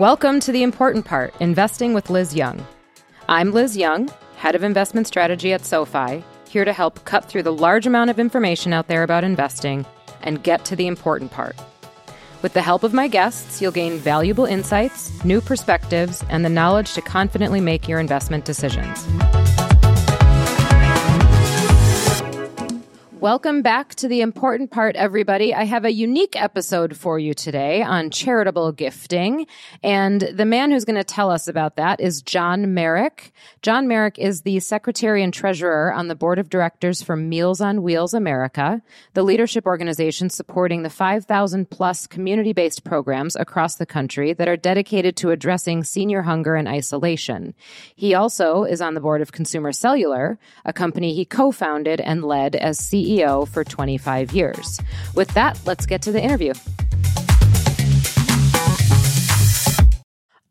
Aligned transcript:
Welcome 0.00 0.40
to 0.40 0.50
the 0.50 0.62
important 0.62 1.04
part 1.04 1.34
investing 1.40 1.92
with 1.92 2.08
Liz 2.08 2.34
Young. 2.34 2.66
I'm 3.28 3.52
Liz 3.52 3.76
Young, 3.76 4.08
head 4.36 4.54
of 4.54 4.64
investment 4.64 5.06
strategy 5.06 5.52
at 5.52 5.62
SoFi, 5.62 6.24
here 6.48 6.64
to 6.64 6.72
help 6.72 7.04
cut 7.04 7.26
through 7.26 7.42
the 7.42 7.52
large 7.52 7.86
amount 7.86 8.08
of 8.08 8.18
information 8.18 8.72
out 8.72 8.88
there 8.88 9.02
about 9.02 9.24
investing 9.24 9.84
and 10.22 10.42
get 10.42 10.64
to 10.64 10.74
the 10.74 10.86
important 10.86 11.32
part. 11.32 11.54
With 12.40 12.54
the 12.54 12.62
help 12.62 12.82
of 12.82 12.94
my 12.94 13.08
guests, 13.08 13.60
you'll 13.60 13.72
gain 13.72 13.98
valuable 13.98 14.46
insights, 14.46 15.22
new 15.22 15.42
perspectives, 15.42 16.24
and 16.30 16.46
the 16.46 16.48
knowledge 16.48 16.94
to 16.94 17.02
confidently 17.02 17.60
make 17.60 17.86
your 17.86 18.00
investment 18.00 18.46
decisions. 18.46 19.06
Welcome 23.20 23.60
back 23.60 23.94
to 23.96 24.08
the 24.08 24.22
important 24.22 24.70
part, 24.70 24.96
everybody. 24.96 25.52
I 25.52 25.64
have 25.64 25.84
a 25.84 25.92
unique 25.92 26.40
episode 26.40 26.96
for 26.96 27.18
you 27.18 27.34
today 27.34 27.82
on 27.82 28.08
charitable 28.08 28.72
gifting. 28.72 29.46
And 29.82 30.22
the 30.22 30.46
man 30.46 30.70
who's 30.70 30.86
going 30.86 30.96
to 30.96 31.04
tell 31.04 31.30
us 31.30 31.46
about 31.46 31.76
that 31.76 32.00
is 32.00 32.22
John 32.22 32.68
Marick. 32.68 33.32
John 33.60 33.86
Marick 33.86 34.16
is 34.16 34.40
the 34.40 34.58
secretary 34.60 35.22
and 35.22 35.34
treasurer 35.34 35.92
on 35.92 36.08
the 36.08 36.14
board 36.14 36.38
of 36.38 36.48
directors 36.48 37.02
for 37.02 37.14
Meals 37.14 37.60
on 37.60 37.82
Wheels 37.82 38.14
America, 38.14 38.80
the 39.12 39.22
leadership 39.22 39.66
organization 39.66 40.30
supporting 40.30 40.82
the 40.82 40.88
5,000 40.88 41.68
plus 41.68 42.06
community 42.06 42.54
based 42.54 42.84
programs 42.84 43.36
across 43.36 43.74
the 43.74 43.84
country 43.84 44.32
that 44.32 44.48
are 44.48 44.56
dedicated 44.56 45.14
to 45.18 45.30
addressing 45.30 45.84
senior 45.84 46.22
hunger 46.22 46.54
and 46.54 46.66
isolation. 46.66 47.52
He 47.94 48.14
also 48.14 48.64
is 48.64 48.80
on 48.80 48.94
the 48.94 49.00
board 49.02 49.20
of 49.20 49.32
Consumer 49.32 49.72
Cellular, 49.72 50.38
a 50.64 50.72
company 50.72 51.12
he 51.12 51.26
co 51.26 51.52
founded 51.52 52.00
and 52.00 52.24
led 52.24 52.56
as 52.56 52.80
CEO 52.80 53.09
CEO 53.10 53.48
for 53.48 53.64
25 53.64 54.32
years. 54.32 54.80
With 55.14 55.28
that, 55.34 55.60
let's 55.66 55.86
get 55.86 56.02
to 56.02 56.12
the 56.12 56.22
interview. 56.22 56.54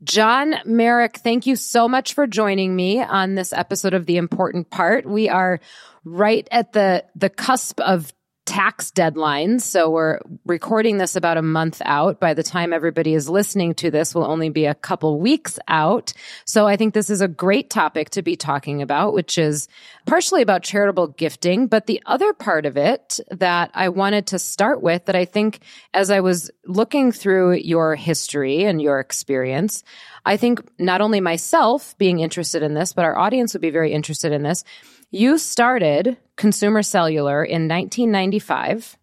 John 0.04 0.56
Marick, 0.66 1.18
thank 1.18 1.46
you 1.46 1.56
so 1.56 1.88
much 1.88 2.14
for 2.14 2.26
joining 2.26 2.76
me 2.76 3.02
on 3.02 3.36
this 3.36 3.54
episode 3.54 3.94
of 3.94 4.06
The 4.06 4.18
Important 4.18 4.70
Part. 4.72 5.06
We 5.06 5.30
are 5.30 5.60
right 6.06 6.48
at 6.52 6.72
the 6.74 7.06
the 7.16 7.30
cusp 7.30 7.80
of 7.82 8.12
tax 8.50 8.90
deadlines. 8.90 9.62
So 9.62 9.92
we're 9.92 10.20
recording 10.44 10.98
this 10.98 11.16
about 11.16 11.38
a 11.38 11.44
month 11.44 11.84
out. 11.86 12.20
By 12.20 12.34
the 12.34 12.42
time 12.42 12.74
everybody 12.74 13.14
is 13.14 13.30
listening 13.30 13.76
to 13.76 13.92
this, 13.92 14.16
will 14.16 14.26
only 14.26 14.50
be 14.50 14.66
a 14.66 14.74
couple 14.74 15.20
weeks 15.20 15.60
out. 15.68 16.14
So 16.46 16.66
I 16.66 16.76
think 16.76 16.96
this 16.96 17.12
is 17.12 17.22
a 17.22 17.28
great 17.28 17.70
topic 17.70 18.10
to 18.12 18.24
be 18.24 18.36
talking 18.36 18.82
about, 18.82 19.14
which 19.14 19.38
is 19.38 19.68
partially 20.08 20.42
about 20.42 20.64
charitable 20.64 21.10
gifting. 21.10 21.68
But 21.68 21.86
the 21.86 22.02
other 22.08 22.34
part 22.34 22.66
of 22.66 22.76
it 22.76 23.20
that 23.30 23.70
I 23.76 23.90
wanted 23.90 24.26
to 24.28 24.40
start 24.40 24.82
with 24.82 25.06
that 25.06 25.16
I 25.16 25.26
think 25.26 25.60
as 25.94 26.10
I 26.10 26.22
was 26.22 26.50
looking 26.66 27.12
through 27.12 27.54
your 27.58 27.96
history 27.96 28.64
and 28.64 28.82
your 28.82 29.00
experience, 29.00 29.84
I 30.26 30.38
think 30.38 30.68
not 30.80 31.02
only 31.02 31.22
myself 31.22 31.96
being 32.00 32.20
interested 32.20 32.64
in 32.64 32.74
this, 32.74 32.94
but 32.94 33.06
our 33.06 33.16
audience 33.16 33.54
would 33.54 33.62
be 33.62 33.70
very 33.70 33.94
interested 33.94 34.32
in 34.32 34.42
this 34.42 34.64
you 35.12 35.38
started 35.38 36.18
Consumer 36.40 36.82
Cellular 36.82 37.44
in 37.44 37.68
1995, 37.68 38.98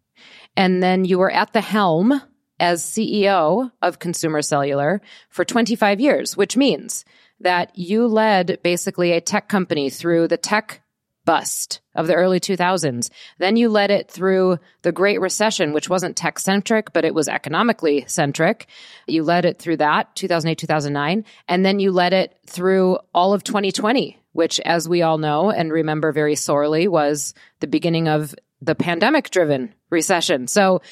and 0.57 0.83
then 0.83 1.05
you 1.05 1.19
were 1.19 1.31
at 1.31 1.53
the 1.53 1.61
helm 1.61 2.23
as 2.59 2.83
CEO 2.83 3.71
of 3.83 3.99
Consumer 3.99 4.41
Cellular 4.41 5.03
for 5.29 5.45
25 5.45 6.01
years, 6.01 6.35
which 6.35 6.57
means 6.57 7.05
that 7.41 7.77
you 7.77 8.07
led 8.07 8.59
basically 8.63 9.13
a 9.13 9.21
tech 9.21 9.51
company 9.51 9.91
through 9.91 10.29
the 10.29 10.39
tech 10.39 10.81
bust 11.27 11.81
of 11.95 12.07
the 12.07 12.15
early 12.15 12.41
2000s. 12.41 13.11
Then 13.37 13.57
you 13.57 13.69
led 13.69 13.91
it 13.91 14.11
through 14.11 14.59
the 14.81 14.93
Great 14.93 15.21
Recession, 15.21 15.75
which 15.75 15.91
wasn't 15.91 16.17
tech 16.17 16.39
centric, 16.39 16.95
but 16.95 17.05
it 17.05 17.15
was 17.15 17.29
economically 17.29 18.05
centric. 18.07 18.67
You 19.07 19.23
led 19.23 19.45
it 19.45 19.59
through 19.59 19.77
that, 19.79 20.17
2008, 20.17 20.57
2009. 20.57 21.25
And 21.49 21.67
then 21.67 21.81
you 21.81 21.93
led 21.93 22.15
it 22.15 22.39
through 22.47 22.99
all 23.15 23.35
of 23.35 23.45
2020 23.45 24.19
which, 24.37 24.61
as 24.61 24.87
we 24.87 25.01
all 25.01 25.17
know 25.17 25.51
and 25.51 25.73
remember 25.73 26.13
very 26.13 26.35
sorely, 26.35 26.87
was 26.87 27.33
the 27.61 27.67
beginning 27.67 28.07
of 28.07 28.35
the 28.61 28.75
pandemic 28.75 29.31
driven 29.31 29.75
recession. 29.91 30.47
So, 30.47 30.83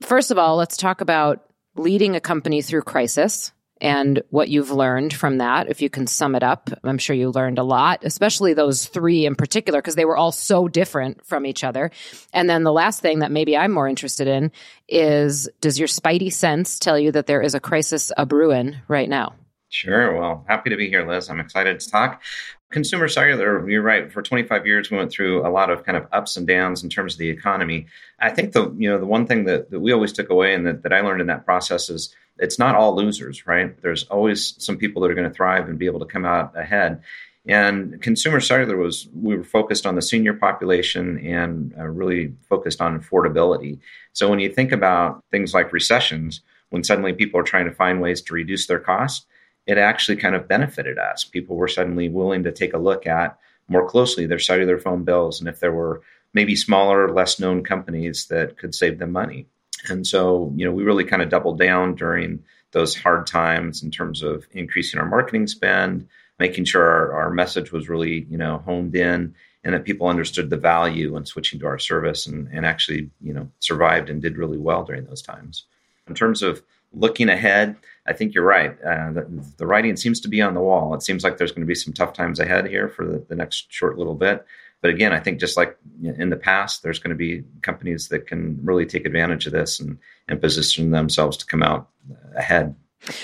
first 0.00 0.30
of 0.30 0.38
all, 0.38 0.56
let's 0.56 0.76
talk 0.76 1.00
about 1.00 1.44
leading 1.74 2.14
a 2.14 2.20
company 2.20 2.62
through 2.62 2.82
crisis 2.82 3.52
and 3.80 4.22
what 4.30 4.48
you've 4.48 4.70
learned 4.70 5.12
from 5.12 5.38
that. 5.38 5.68
If 5.68 5.82
you 5.82 5.90
can 5.90 6.06
sum 6.06 6.34
it 6.34 6.42
up, 6.42 6.70
I'm 6.82 6.98
sure 6.98 7.14
you 7.14 7.30
learned 7.30 7.58
a 7.58 7.62
lot, 7.62 8.00
especially 8.04 8.54
those 8.54 8.86
three 8.86 9.26
in 9.26 9.34
particular, 9.34 9.80
because 9.80 9.94
they 9.94 10.04
were 10.04 10.16
all 10.16 10.32
so 10.32 10.68
different 10.68 11.24
from 11.24 11.46
each 11.46 11.62
other. 11.64 11.90
And 12.32 12.48
then 12.48 12.64
the 12.64 12.72
last 12.72 13.00
thing 13.00 13.20
that 13.20 13.30
maybe 13.30 13.56
I'm 13.56 13.72
more 13.72 13.88
interested 13.88 14.28
in 14.28 14.52
is 14.88 15.48
does 15.60 15.78
your 15.78 15.88
spidey 15.88 16.32
sense 16.32 16.78
tell 16.78 16.98
you 16.98 17.12
that 17.12 17.26
there 17.26 17.42
is 17.42 17.54
a 17.54 17.60
crisis 17.60 18.12
a 18.16 18.24
brewing 18.24 18.76
right 18.88 19.08
now? 19.08 19.34
Sure. 19.68 20.18
Well, 20.18 20.44
happy 20.48 20.70
to 20.70 20.76
be 20.76 20.88
here, 20.88 21.06
Liz. 21.06 21.28
I'm 21.28 21.40
excited 21.40 21.80
to 21.80 21.90
talk. 21.90 22.22
Consumer 22.70 23.06
cellular, 23.06 23.68
you're 23.70 23.82
right. 23.82 24.12
For 24.12 24.22
25 24.22 24.66
years, 24.66 24.90
we 24.90 24.96
went 24.96 25.12
through 25.12 25.46
a 25.46 25.50
lot 25.50 25.70
of 25.70 25.84
kind 25.84 25.96
of 25.96 26.06
ups 26.10 26.36
and 26.36 26.46
downs 26.46 26.82
in 26.82 26.90
terms 26.90 27.14
of 27.14 27.18
the 27.18 27.30
economy. 27.30 27.86
I 28.18 28.30
think 28.30 28.52
the 28.52 28.74
you 28.76 28.90
know 28.90 28.98
the 28.98 29.06
one 29.06 29.26
thing 29.26 29.44
that, 29.44 29.70
that 29.70 29.78
we 29.78 29.92
always 29.92 30.12
took 30.12 30.30
away 30.30 30.52
and 30.52 30.66
that, 30.66 30.82
that 30.82 30.92
I 30.92 31.00
learned 31.00 31.20
in 31.20 31.28
that 31.28 31.44
process 31.44 31.88
is 31.88 32.14
it's 32.38 32.58
not 32.58 32.74
all 32.74 32.96
losers, 32.96 33.46
right? 33.46 33.80
There's 33.82 34.04
always 34.04 34.54
some 34.58 34.76
people 34.76 35.00
that 35.02 35.10
are 35.10 35.14
going 35.14 35.28
to 35.28 35.34
thrive 35.34 35.68
and 35.68 35.78
be 35.78 35.86
able 35.86 36.00
to 36.00 36.06
come 36.06 36.24
out 36.24 36.58
ahead. 36.58 37.02
And 37.48 38.02
consumer 38.02 38.40
cellular 38.40 38.76
was 38.76 39.08
we 39.14 39.36
were 39.36 39.44
focused 39.44 39.86
on 39.86 39.94
the 39.94 40.02
senior 40.02 40.34
population 40.34 41.24
and 41.24 41.72
uh, 41.78 41.84
really 41.84 42.34
focused 42.48 42.80
on 42.80 42.98
affordability. 42.98 43.78
So 44.12 44.28
when 44.28 44.40
you 44.40 44.52
think 44.52 44.72
about 44.72 45.22
things 45.30 45.54
like 45.54 45.72
recessions, 45.72 46.40
when 46.70 46.82
suddenly 46.82 47.12
people 47.12 47.38
are 47.38 47.44
trying 47.44 47.66
to 47.66 47.74
find 47.74 48.00
ways 48.00 48.20
to 48.22 48.34
reduce 48.34 48.66
their 48.66 48.80
costs 48.80 49.26
it 49.66 49.78
actually 49.78 50.16
kind 50.16 50.34
of 50.34 50.48
benefited 50.48 50.98
us. 50.98 51.24
People 51.24 51.56
were 51.56 51.68
suddenly 51.68 52.08
willing 52.08 52.44
to 52.44 52.52
take 52.52 52.72
a 52.72 52.78
look 52.78 53.06
at 53.06 53.38
more 53.68 53.88
closely 53.88 54.26
their 54.26 54.38
cellular 54.38 54.78
phone 54.78 55.04
bills 55.04 55.40
and 55.40 55.48
if 55.48 55.60
there 55.60 55.72
were 55.72 56.02
maybe 56.32 56.54
smaller, 56.54 57.12
less 57.12 57.40
known 57.40 57.64
companies 57.64 58.26
that 58.26 58.58
could 58.58 58.74
save 58.74 58.98
them 58.98 59.10
money. 59.10 59.46
And 59.88 60.06
so, 60.06 60.52
you 60.54 60.64
know, 60.64 60.72
we 60.72 60.84
really 60.84 61.04
kind 61.04 61.22
of 61.22 61.30
doubled 61.30 61.58
down 61.58 61.94
during 61.94 62.44
those 62.72 62.94
hard 62.94 63.26
times 63.26 63.82
in 63.82 63.90
terms 63.90 64.22
of 64.22 64.46
increasing 64.52 65.00
our 65.00 65.06
marketing 65.06 65.46
spend, 65.46 66.08
making 66.38 66.64
sure 66.64 66.82
our, 66.82 67.12
our 67.14 67.30
message 67.30 67.72
was 67.72 67.88
really, 67.88 68.26
you 68.28 68.36
know, 68.36 68.58
honed 68.58 68.94
in 68.94 69.34
and 69.64 69.74
that 69.74 69.84
people 69.84 70.06
understood 70.06 70.50
the 70.50 70.56
value 70.56 71.16
in 71.16 71.24
switching 71.24 71.58
to 71.60 71.66
our 71.66 71.78
service 71.78 72.26
and, 72.26 72.48
and 72.52 72.66
actually, 72.66 73.10
you 73.20 73.32
know, 73.32 73.50
survived 73.60 74.10
and 74.10 74.22
did 74.22 74.36
really 74.36 74.58
well 74.58 74.84
during 74.84 75.04
those 75.06 75.22
times. 75.22 75.64
In 76.06 76.14
terms 76.14 76.42
of 76.42 76.62
looking 76.92 77.28
ahead, 77.28 77.76
I 78.08 78.12
think 78.12 78.34
you're 78.34 78.44
right. 78.44 78.76
Uh, 78.82 79.12
the, 79.12 79.52
the, 79.58 79.66
writing 79.66 79.96
seems 79.96 80.20
to 80.20 80.28
be 80.28 80.40
on 80.40 80.54
the 80.54 80.60
wall. 80.60 80.94
It 80.94 81.02
seems 81.02 81.24
like 81.24 81.38
there's 81.38 81.52
going 81.52 81.62
to 81.62 81.66
be 81.66 81.74
some 81.74 81.92
tough 81.92 82.12
times 82.12 82.38
ahead 82.38 82.66
here 82.66 82.88
for 82.88 83.04
the, 83.04 83.24
the 83.28 83.34
next 83.34 83.72
short 83.72 83.98
little 83.98 84.14
bit. 84.14 84.46
But 84.80 84.90
again, 84.90 85.12
I 85.12 85.20
think 85.20 85.40
just 85.40 85.56
like 85.56 85.76
in 86.02 86.30
the 86.30 86.36
past, 86.36 86.82
there's 86.82 86.98
going 86.98 87.10
to 87.10 87.16
be 87.16 87.44
companies 87.62 88.08
that 88.08 88.26
can 88.26 88.60
really 88.62 88.86
take 88.86 89.06
advantage 89.06 89.46
of 89.46 89.52
this 89.52 89.80
and, 89.80 89.98
and 90.28 90.40
position 90.40 90.90
themselves 90.90 91.36
to 91.38 91.46
come 91.46 91.62
out 91.62 91.88
ahead. 92.36 92.76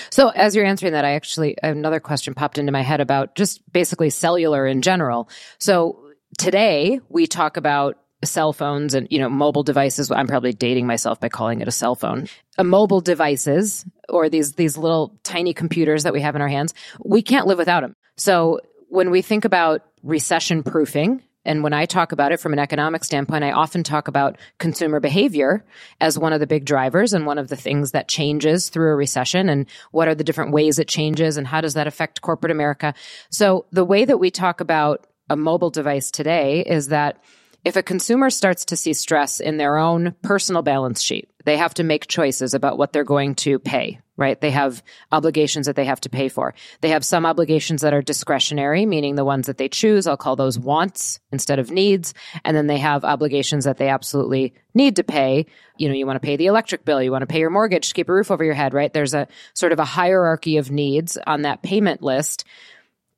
So, 0.09 0.29
as 0.29 0.55
you're 0.55 0.65
answering 0.65 0.93
that, 0.93 1.05
I 1.05 1.11
actually 1.11 1.55
another 1.61 1.99
question 1.99 2.33
popped 2.33 2.57
into 2.57 2.71
my 2.71 2.81
head 2.81 3.01
about 3.01 3.35
just 3.35 3.61
basically 3.71 4.09
cellular 4.09 4.65
in 4.65 4.81
general. 4.81 5.29
So, 5.57 5.99
today 6.37 6.99
we 7.09 7.27
talk 7.27 7.57
about 7.57 7.97
cell 8.25 8.53
phones 8.53 8.93
and 8.93 9.07
you 9.09 9.19
know 9.19 9.29
mobile 9.29 9.63
devices 9.63 10.11
i'm 10.11 10.27
probably 10.27 10.53
dating 10.53 10.87
myself 10.87 11.19
by 11.19 11.29
calling 11.29 11.61
it 11.61 11.67
a 11.67 11.71
cell 11.71 11.95
phone 11.95 12.27
a 12.57 12.63
mobile 12.63 13.01
devices 13.01 13.85
or 14.09 14.29
these 14.29 14.53
these 14.53 14.77
little 14.77 15.17
tiny 15.23 15.53
computers 15.53 16.03
that 16.03 16.13
we 16.13 16.21
have 16.21 16.35
in 16.35 16.41
our 16.41 16.47
hands 16.47 16.73
we 17.03 17.21
can't 17.21 17.47
live 17.47 17.57
without 17.57 17.81
them 17.81 17.95
so 18.17 18.59
when 18.89 19.09
we 19.09 19.21
think 19.21 19.45
about 19.45 19.81
recession 20.03 20.63
proofing 20.63 21.21
and 21.45 21.63
when 21.63 21.73
I 21.73 21.85
talk 21.85 22.11
about 22.11 22.31
it 22.31 22.39
from 22.39 22.53
an 22.53 22.59
economic 22.59 23.03
standpoint, 23.03 23.43
I 23.43 23.51
often 23.51 23.83
talk 23.83 24.07
about 24.07 24.37
consumer 24.59 24.99
behavior 24.99 25.65
as 25.99 26.17
one 26.17 26.31
of 26.31 26.39
the 26.39 26.47
big 26.47 26.65
drivers 26.65 27.13
and 27.13 27.25
one 27.25 27.37
of 27.37 27.49
the 27.49 27.55
things 27.55 27.91
that 27.91 28.07
changes 28.07 28.69
through 28.69 28.91
a 28.91 28.95
recession 28.95 29.49
and 29.49 29.65
what 29.91 30.07
are 30.07 30.15
the 30.15 30.23
different 30.23 30.51
ways 30.51 30.79
it 30.79 30.87
changes 30.87 31.37
and 31.37 31.45
how 31.45 31.59
does 31.59 31.73
that 31.73 31.87
affect 31.87 32.21
corporate 32.21 32.51
America. 32.51 32.93
So 33.29 33.65
the 33.71 33.83
way 33.83 34.05
that 34.05 34.19
we 34.19 34.31
talk 34.31 34.61
about 34.61 35.05
a 35.29 35.35
mobile 35.35 35.69
device 35.69 36.11
today 36.11 36.61
is 36.61 36.87
that 36.89 37.21
if 37.63 37.75
a 37.77 37.83
consumer 37.83 38.29
starts 38.29 38.65
to 38.65 38.75
see 38.75 38.93
stress 38.93 39.39
in 39.39 39.57
their 39.57 39.77
own 39.77 40.15
personal 40.21 40.61
balance 40.61 41.01
sheet, 41.01 41.29
they 41.45 41.57
have 41.57 41.73
to 41.75 41.83
make 41.83 42.07
choices 42.07 42.53
about 42.53 42.77
what 42.77 42.91
they're 42.91 43.03
going 43.03 43.35
to 43.35 43.59
pay, 43.59 43.99
right? 44.17 44.39
They 44.39 44.51
have 44.51 44.83
obligations 45.11 45.65
that 45.67 45.75
they 45.75 45.85
have 45.85 46.01
to 46.01 46.09
pay 46.09 46.29
for. 46.29 46.53
They 46.81 46.89
have 46.89 47.05
some 47.05 47.25
obligations 47.25 47.81
that 47.81 47.93
are 47.93 48.01
discretionary, 48.01 48.85
meaning 48.85 49.15
the 49.15 49.25
ones 49.25 49.47
that 49.47 49.57
they 49.57 49.69
choose. 49.69 50.07
I'll 50.07 50.17
call 50.17 50.35
those 50.35 50.59
wants 50.59 51.19
instead 51.31 51.59
of 51.59 51.71
needs. 51.71 52.13
And 52.43 52.55
then 52.55 52.67
they 52.67 52.77
have 52.77 53.05
obligations 53.05 53.65
that 53.65 53.77
they 53.77 53.89
absolutely 53.89 54.53
need 54.73 54.97
to 54.97 55.03
pay. 55.03 55.45
You 55.77 55.87
know, 55.87 55.95
you 55.95 56.05
want 56.05 56.21
to 56.21 56.25
pay 56.25 56.35
the 56.35 56.47
electric 56.47 56.85
bill, 56.85 57.01
you 57.01 57.11
want 57.11 57.23
to 57.23 57.27
pay 57.27 57.39
your 57.39 57.49
mortgage 57.49 57.89
to 57.89 57.93
keep 57.93 58.09
a 58.09 58.13
roof 58.13 58.31
over 58.31 58.43
your 58.43 58.53
head, 58.53 58.73
right? 58.73 58.91
There's 58.91 59.13
a 59.13 59.27
sort 59.53 59.71
of 59.71 59.79
a 59.79 59.85
hierarchy 59.85 60.57
of 60.57 60.71
needs 60.71 61.17
on 61.27 61.43
that 61.43 61.63
payment 61.63 62.01
list. 62.01 62.45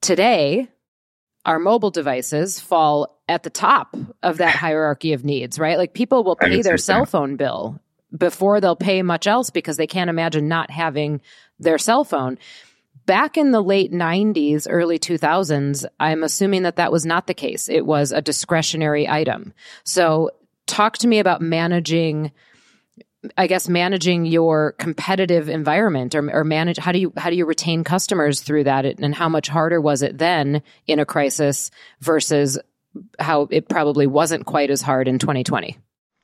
Today, 0.01 0.68
our 1.45 1.59
mobile 1.59 1.92
devices 1.92 2.59
fall 2.59 3.14
at 3.27 3.44
the 3.44 3.50
top 3.50 3.95
of 4.22 4.38
that 4.38 4.56
hierarchy 4.56 5.13
of 5.13 5.25
needs, 5.25 5.57
right? 5.57 5.77
Like 5.77 5.94
people 5.94 6.24
will 6.24 6.36
pay 6.36 6.62
their 6.62 6.77
cell 6.77 7.06
phone 7.06 7.36
bill 7.36 7.80
before 8.16 8.62
they'll 8.62 8.75
pay 8.75 9.01
much 9.01 9.27
else 9.27 9.50
because 9.50 9.77
they 9.77 9.88
can't 9.88 10.10
imagine 10.10 10.48
not 10.48 10.69
having 10.69 11.22
their 11.60 11.77
cell 11.77 12.04
phone. 12.04 12.38
Back 13.06 13.38
in 13.38 13.51
the 13.51 13.62
late 13.62 13.92
90s, 13.92 14.68
early 14.69 14.98
2000s, 14.98 15.86
I'm 16.00 16.24
assuming 16.24 16.63
that 16.63 16.77
that 16.77 16.92
was 16.92 17.06
not 17.06 17.27
the 17.27 17.33
case. 17.33 17.69
It 17.69 17.86
was 17.86 18.12
a 18.12 18.22
discretionary 18.22 19.07
item. 19.07 19.54
So, 19.83 20.31
talk 20.66 20.98
to 21.00 21.07
me 21.07 21.19
about 21.19 21.42
managing 21.42 22.31
I 23.38 23.48
guess 23.48 23.68
managing 23.68 24.25
your 24.25 24.74
competitive 24.74 25.50
environment 25.50 26.13
or, 26.13 26.30
or 26.31 26.44
manage 26.44 26.78
how 26.78 26.92
do 26.92 27.00
you 27.00 27.12
how 27.18 27.31
do 27.31 27.36
you 27.36 27.45
retain 27.45 27.83
customers 27.83 28.42
through 28.42 28.66
that 28.66 28.86
and 28.86 29.16
how 29.16 29.30
much 29.30 29.48
harder 29.48 29.81
was 29.81 30.04
it 30.04 30.19
then 30.19 30.62
in 30.86 31.00
a 31.00 31.06
crisis 31.06 31.71
versus 32.01 32.60
how 33.19 33.47
it 33.51 33.68
probably 33.68 34.07
wasn't 34.07 34.45
quite 34.45 34.69
as 34.69 34.81
hard 34.81 35.07
in 35.07 35.19
2020? 35.19 35.77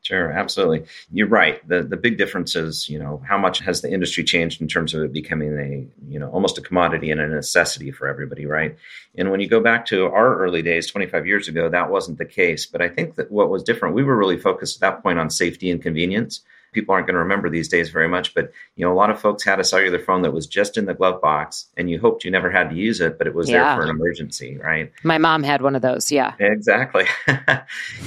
Sure, 0.03 0.31
absolutely. 0.31 0.87
You're 1.11 1.27
right. 1.27 1.65
The 1.67 1.83
the 1.83 1.95
big 1.95 2.17
difference 2.17 2.55
is, 2.55 2.89
you 2.89 2.97
know, 2.97 3.21
how 3.27 3.37
much 3.37 3.59
has 3.59 3.81
the 3.81 3.91
industry 3.91 4.23
changed 4.23 4.59
in 4.59 4.67
terms 4.67 4.95
of 4.95 5.03
it 5.03 5.13
becoming 5.13 5.59
a, 5.59 5.87
you 6.11 6.17
know, 6.17 6.27
almost 6.31 6.57
a 6.57 6.61
commodity 6.61 7.11
and 7.11 7.21
a 7.21 7.27
necessity 7.27 7.91
for 7.91 8.07
everybody, 8.07 8.47
right? 8.47 8.75
And 9.15 9.29
when 9.29 9.41
you 9.41 9.47
go 9.47 9.59
back 9.59 9.85
to 9.87 10.05
our 10.05 10.39
early 10.39 10.63
days, 10.63 10.89
25 10.89 11.27
years 11.27 11.47
ago, 11.47 11.69
that 11.69 11.91
wasn't 11.91 12.17
the 12.17 12.25
case. 12.25 12.65
But 12.65 12.81
I 12.81 12.89
think 12.89 13.15
that 13.15 13.31
what 13.31 13.51
was 13.51 13.61
different, 13.61 13.93
we 13.93 14.03
were 14.03 14.17
really 14.17 14.39
focused 14.39 14.77
at 14.77 14.81
that 14.81 15.03
point 15.03 15.19
on 15.19 15.29
safety 15.29 15.69
and 15.69 15.79
convenience 15.79 16.41
people 16.71 16.93
aren't 16.93 17.07
going 17.07 17.15
to 17.15 17.19
remember 17.19 17.49
these 17.49 17.67
days 17.67 17.89
very 17.89 18.07
much, 18.07 18.33
but 18.33 18.51
you 18.75 18.85
know, 18.85 18.91
a 18.91 18.95
lot 18.95 19.09
of 19.09 19.19
folks 19.19 19.43
had 19.43 19.59
a 19.59 19.63
cellular 19.63 19.99
phone 19.99 20.21
that 20.21 20.33
was 20.33 20.47
just 20.47 20.77
in 20.77 20.85
the 20.85 20.93
glove 20.93 21.21
box 21.21 21.67
and 21.77 21.89
you 21.89 21.99
hoped 21.99 22.23
you 22.23 22.31
never 22.31 22.49
had 22.49 22.69
to 22.69 22.75
use 22.75 23.01
it, 23.01 23.17
but 23.17 23.27
it 23.27 23.35
was 23.35 23.49
yeah. 23.49 23.63
there 23.63 23.75
for 23.75 23.83
an 23.83 23.89
emergency, 23.89 24.57
right? 24.57 24.91
My 25.03 25.17
mom 25.17 25.43
had 25.43 25.61
one 25.61 25.75
of 25.75 25.81
those, 25.81 26.11
yeah. 26.11 26.33
Exactly. 26.39 27.05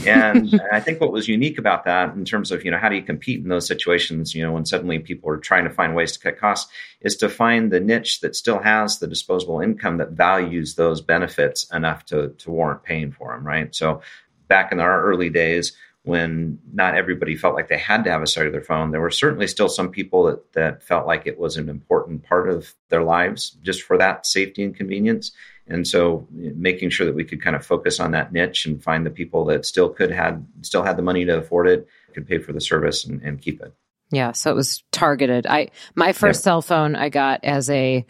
and 0.07 0.61
I 0.73 0.81
think 0.81 1.01
what 1.01 1.13
was 1.13 1.29
unique 1.29 1.59
about 1.59 1.85
that 1.85 2.15
in 2.15 2.25
terms 2.25 2.51
of, 2.51 2.65
you 2.65 2.71
know, 2.71 2.79
how 2.79 2.89
do 2.89 2.97
you 2.97 3.03
compete 3.03 3.43
in 3.43 3.49
those 3.49 3.67
situations, 3.67 4.35
you 4.35 4.43
know, 4.43 4.53
when 4.53 4.65
suddenly 4.65 4.99
people 4.99 5.31
are 5.31 5.39
trying 5.39 5.65
to 5.65 5.71
find 5.71 5.95
ways 5.95 6.13
to 6.13 6.21
cut 6.21 6.39
costs 6.39 6.73
is 7.01 7.17
to 7.17 7.29
find 7.29 7.71
the 7.71 7.81
niche 7.81 8.21
that 8.21 8.35
still 8.35 8.59
has 8.59 8.99
the 8.99 9.07
disposable 9.07 9.61
income 9.61 9.99
that 9.99 10.13
values 10.13 10.75
those 10.75 11.01
benefits 11.01 11.71
enough 11.73 12.05
to 12.07 12.31
to 12.39 12.51
warrant 12.51 12.83
paying 12.83 13.13
for 13.13 13.33
them, 13.33 13.47
right? 13.47 13.75
So 13.75 14.01
back 14.49 14.73
in 14.73 14.81
our 14.81 15.03
early 15.03 15.31
days, 15.31 15.73
when 16.05 16.59
not 16.73 16.95
everybody 16.95 17.35
felt 17.35 17.55
like 17.55 17.69
they 17.69 17.79
had 17.79 18.05
to 18.05 18.11
have 18.11 18.23
a 18.23 18.27
cellular 18.27 18.61
phone. 18.61 18.91
There 18.91 19.01
were 19.01 19.11
certainly 19.11 19.47
still 19.47 19.71
some 19.71 19.91
people 19.91 20.25
that, 20.25 20.53
that 20.53 20.83
felt 20.83 21.07
like 21.07 21.27
it 21.27 21.39
was 21.39 21.57
an 21.57 21.71
important 21.71 22.25
part 22.25 22.49
of 22.49 22.75
their 22.91 23.03
lives 23.03 23.57
just 23.63 23.83
for 23.83 23.97
that 23.97 24.27
safety 24.27 24.63
and 24.63 24.77
convenience. 24.77 25.33
And 25.67 25.89
so 25.89 26.29
making 26.31 26.91
sure 26.91 27.07
that 27.07 27.15
we 27.15 27.25
could 27.25 27.41
kind 27.41 27.57
of 27.57 27.65
focus 27.65 28.01
on 28.01 28.11
that 28.11 28.35
niche 28.35 28.67
and 28.67 28.83
find 28.83 29.07
the 29.07 29.11
people 29.11 29.47
that 29.47 29.65
still 29.65 29.89
could 29.89 30.11
had 30.11 30.47
still 30.61 30.83
had 30.83 30.99
the 30.99 31.03
money 31.03 31.25
to 31.25 31.39
afford 31.39 31.69
it, 31.69 31.89
could 32.13 32.29
pay 32.29 32.39
for 32.39 32.53
the 32.53 32.61
service 32.61 33.07
and, 33.07 33.23
and 33.23 33.41
keep 33.41 33.63
it. 33.63 33.73
Yeah. 34.11 34.33
So 34.33 34.51
it 34.51 34.55
was 34.55 34.85
targeted. 34.93 35.47
I 35.47 35.71
my 35.95 36.13
first 36.13 36.43
yeah. 36.43 36.45
cell 36.45 36.63
phone 36.63 36.97
I 36.97 37.09
got 37.09 37.45
as 37.45 37.71
a 37.71 38.05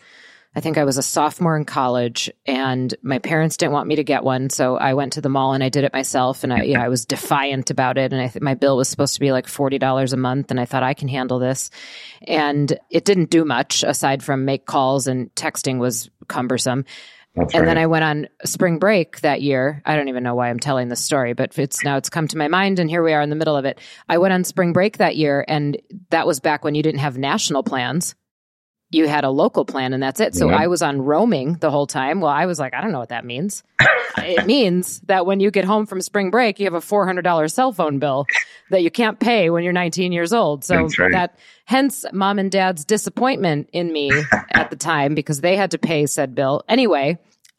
I 0.57 0.61
think 0.61 0.79
I 0.79 0.85
was 0.85 0.99
a 0.99 1.03
sophomore 1.03 1.57
in 1.57 1.65
college 1.65 2.31
and 2.47 2.95
my 3.03 3.19
parents 3.19 3.57
didn't 3.57 3.73
want 3.73 3.89
me 3.89 3.97
to 3.97 4.05
get 4.05 4.23
one. 4.23 4.51
So 4.51 4.77
I 4.77 4.95
went 4.95 5.15
to 5.15 5.21
the 5.21 5.29
mall 5.29 5.53
and 5.53 5.65
I 5.65 5.69
did 5.69 5.83
it 5.83 5.93
myself. 5.93 6.45
And 6.45 6.53
I, 6.53 6.63
yeah, 6.63 6.83
I 6.83 6.89
was 6.89 7.05
defiant 7.05 7.71
about 7.71 7.99
it. 7.99 8.13
And 8.13 8.23
I 8.23 8.29
th- 8.29 8.43
my 8.43 8.55
bill 8.55 8.77
was 8.77 8.89
supposed 8.89 9.15
to 9.15 9.21
be 9.21 9.33
like 9.33 9.47
$40 9.47 10.13
a 10.13 10.17
month. 10.17 10.53
And 10.53 10.61
I 10.61 10.65
thought 10.65 10.85
I 10.85 10.95
can 10.95 11.09
handle 11.09 11.41
this. 11.41 11.71
And 12.23 12.73
it 12.89 13.05
didn't 13.05 13.31
do 13.31 13.45
much 13.45 13.83
aside 13.83 14.23
from 14.23 14.45
make 14.45 14.65
calls 14.65 15.09
and 15.09 15.35
texting 15.35 15.79
was 15.79 16.09
cumbersome. 16.29 16.85
That's 17.35 17.53
and 17.53 17.63
right. 17.63 17.67
then 17.67 17.79
I 17.79 17.87
went 17.89 18.05
on 18.05 18.29
spring 18.45 18.79
break 18.79 19.21
that 19.23 19.43
year. 19.43 19.83
I 19.85 19.97
don't 19.97 20.07
even 20.07 20.23
know 20.23 20.37
why 20.37 20.51
I'm 20.51 20.61
telling 20.61 20.89
this 20.89 21.01
story, 21.01 21.33
but 21.33 21.59
it's 21.59 21.83
now 21.83 21.97
it's 21.97 22.09
come 22.09 22.29
to 22.29 22.39
my 22.39 22.47
mind 22.47 22.79
and 22.79 22.89
here 22.89 23.03
we 23.03 23.13
are 23.13 23.23
in 23.23 23.31
the 23.31 23.35
middle 23.35 23.57
of 23.57 23.65
it. 23.65 23.81
I 24.09 24.19
went 24.19 24.35
on 24.35 24.45
spring 24.45 24.73
break 24.73 24.99
that 24.99 25.17
year 25.17 25.45
and 25.49 25.77
that 26.11 26.29
was 26.29 26.39
back 26.39 26.63
when 26.63 26.77
you 26.77 26.83
didn't 26.85 27.01
have 27.01 27.19
national 27.19 27.65
plans 27.65 28.15
you 28.95 29.09
had 29.09 29.25
a 29.25 29.31
local 29.31 29.65
plan 29.65 29.93
and 29.93 30.03
that's 30.03 30.21
it. 30.21 30.35
So 30.35 30.51
I 30.51 30.69
was 30.69 30.83
on 30.83 31.03
roaming 31.03 31.55
the 31.55 31.71
whole 31.71 31.87
time. 31.87 32.21
Well, 32.21 32.31
I 32.31 32.47
was 32.47 32.59
like, 32.59 32.75
I 32.75 32.81
don't 32.81 32.93
know 32.93 33.01
what 33.01 33.09
that 33.09 33.25
means. 33.25 33.63
it 34.19 34.47
means 34.47 35.01
that 35.01 35.27
when 35.27 35.41
you 35.41 35.51
get 35.51 35.65
home 35.65 35.87
from 35.87 36.01
spring 36.01 36.31
break, 36.31 36.61
you 36.61 36.67
have 36.67 36.75
a 36.75 36.79
$400 36.79 37.51
cell 37.51 37.73
phone 37.73 37.99
bill 37.99 38.27
that 38.71 38.83
you 38.83 38.91
can't 38.91 39.19
pay 39.19 39.51
when 39.51 39.65
you're 39.65 39.73
19 39.73 40.13
years 40.13 40.33
old. 40.33 40.65
So 40.65 40.89
right. 40.99 41.13
that 41.13 41.39
hence 41.65 42.05
mom 42.13 42.39
and 42.39 42.51
dad's 42.51 42.85
disappointment 42.85 43.69
in 43.73 43.93
me 43.93 44.11
at 44.53 44.71
the 44.71 44.77
time 44.77 45.15
because 45.15 45.41
they 45.41 45.57
had 45.57 45.73
to 45.73 45.79
pay 45.79 46.07
said 46.07 46.35
bill. 46.35 46.63
Anyway, 46.69 47.19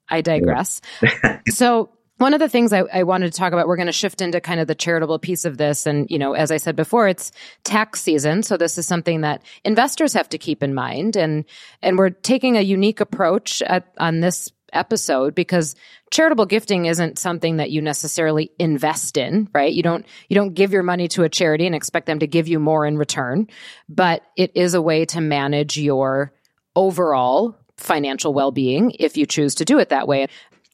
I 0.10 0.22
digress. 0.22 0.82
so 1.50 1.90
one 2.18 2.34
of 2.34 2.40
the 2.40 2.48
things 2.48 2.72
I, 2.72 2.84
I, 2.94 3.04
wanted 3.04 3.32
to 3.32 3.38
talk 3.38 3.52
about, 3.52 3.68
we're 3.68 3.76
going 3.76 3.88
to 3.88 3.92
shift 3.92 4.22
into 4.22 4.40
kind 4.40 4.60
of 4.60 4.68
the 4.68 4.76
charitable 4.76 5.20
piece 5.20 5.44
of 5.44 5.58
this. 5.58 5.86
And, 5.86 6.10
you 6.10 6.18
know, 6.18 6.34
as 6.34 6.50
I 6.50 6.58
said 6.58 6.76
before, 6.76 7.08
it's 7.08 7.32
tax 7.64 8.02
season. 8.02 8.42
So 8.42 8.56
this 8.56 8.78
is 8.78 8.88
something 8.88 9.22
that 9.22 9.44
investors 9.66 10.14
have 10.14 10.30
to 10.30 10.38
keep 10.38 10.64
in 10.64 10.74
mind. 10.74 11.18
And, 11.18 11.44
and 11.82 11.98
we're 11.98 12.12
taking 12.12 12.56
a 12.56 12.62
unique 12.62 13.02
approach 13.02 13.62
at, 13.64 13.94
on 13.98 14.22
this 14.22 14.50
episode 14.72 15.36
because 15.36 15.76
charitable 16.12 16.46
gifting 16.46 16.86
isn't 16.86 17.20
something 17.20 17.58
that 17.58 17.72
you 17.72 17.82
necessarily 17.82 18.52
invest 18.60 19.18
in, 19.18 19.50
right? 19.54 19.74
You 19.74 19.84
don't, 19.84 20.06
you 20.30 20.36
don't 20.36 20.54
give 20.54 20.72
your 20.72 20.84
money 20.84 21.08
to 21.10 21.24
a 21.24 21.30
charity 21.30 21.66
and 21.66 21.76
expect 21.76 22.06
them 22.06 22.20
to 22.20 22.28
give 22.28 22.48
you 22.48 22.60
more 22.60 22.86
in 22.86 22.98
return, 22.98 23.48
but 23.90 24.22
it 24.38 24.52
is 24.56 24.74
a 24.74 24.82
way 24.82 25.06
to 25.06 25.22
manage 25.22 25.78
your 25.78 26.34
overall 26.76 27.58
financial 27.78 28.34
well-being 28.34 28.92
if 29.00 29.18
you 29.18 29.26
choose 29.26 29.56
to 29.56 29.66
do 29.66 29.80
it 29.80 29.90
that 29.90 30.08
way. 30.08 30.28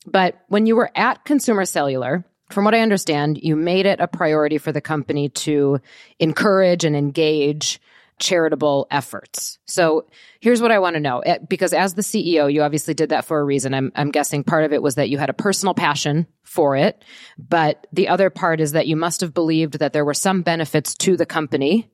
But 0.06 0.42
when 0.48 0.66
you 0.66 0.76
were 0.76 0.92
at 0.96 1.26
Consumer 1.26 1.66
Cellular, 1.66 2.26
from 2.50 2.66
what 2.66 2.76
I 2.76 2.82
understand, 2.82 3.40
you 3.42 3.56
made 3.56 3.86
it 3.86 4.00
a 4.00 4.08
priority 4.08 4.58
for 4.58 4.72
the 4.72 4.82
company 4.82 5.30
to 5.30 5.80
encourage 6.20 6.84
and 6.84 6.96
engage 6.96 7.80
charitable 8.22 8.88
efforts. 8.92 9.58
So 9.66 10.06
here's 10.40 10.62
what 10.62 10.72
I 10.72 10.80
want 10.80 10.94
to 10.94 11.00
know 11.00 11.20
eh, 11.20 11.40
because 11.48 11.74
as 11.74 11.96
the 11.96 12.04
CEO, 12.04 12.54
you 12.54 12.62
obviously 12.62 12.94
did 12.94 13.10
that 13.10 13.26
for 13.26 13.40
a 13.40 13.44
reason. 13.44 13.74
I'm, 13.74 13.92
I'm 13.96 14.12
guessing 14.12 14.44
part 14.44 14.64
of 14.64 14.72
it 14.72 14.82
was 14.82 14.96
that 14.96 15.10
you 15.10 15.18
had 15.18 15.32
a 15.32 15.34
personal 15.34 15.74
passion 15.74 16.28
for 16.44 16.76
it, 16.76 17.04
but 17.38 17.88
the 17.92 18.08
other 18.10 18.30
part 18.30 18.62
is 18.62 18.74
that 18.74 18.88
you 18.88 18.96
must 18.96 19.22
have 19.22 19.34
believed 19.34 19.80
that 19.80 19.92
there 19.92 20.06
were 20.06 20.14
some 20.14 20.44
benefits 20.44 20.94
to 20.96 21.18
the 21.18 21.26
company 21.26 21.90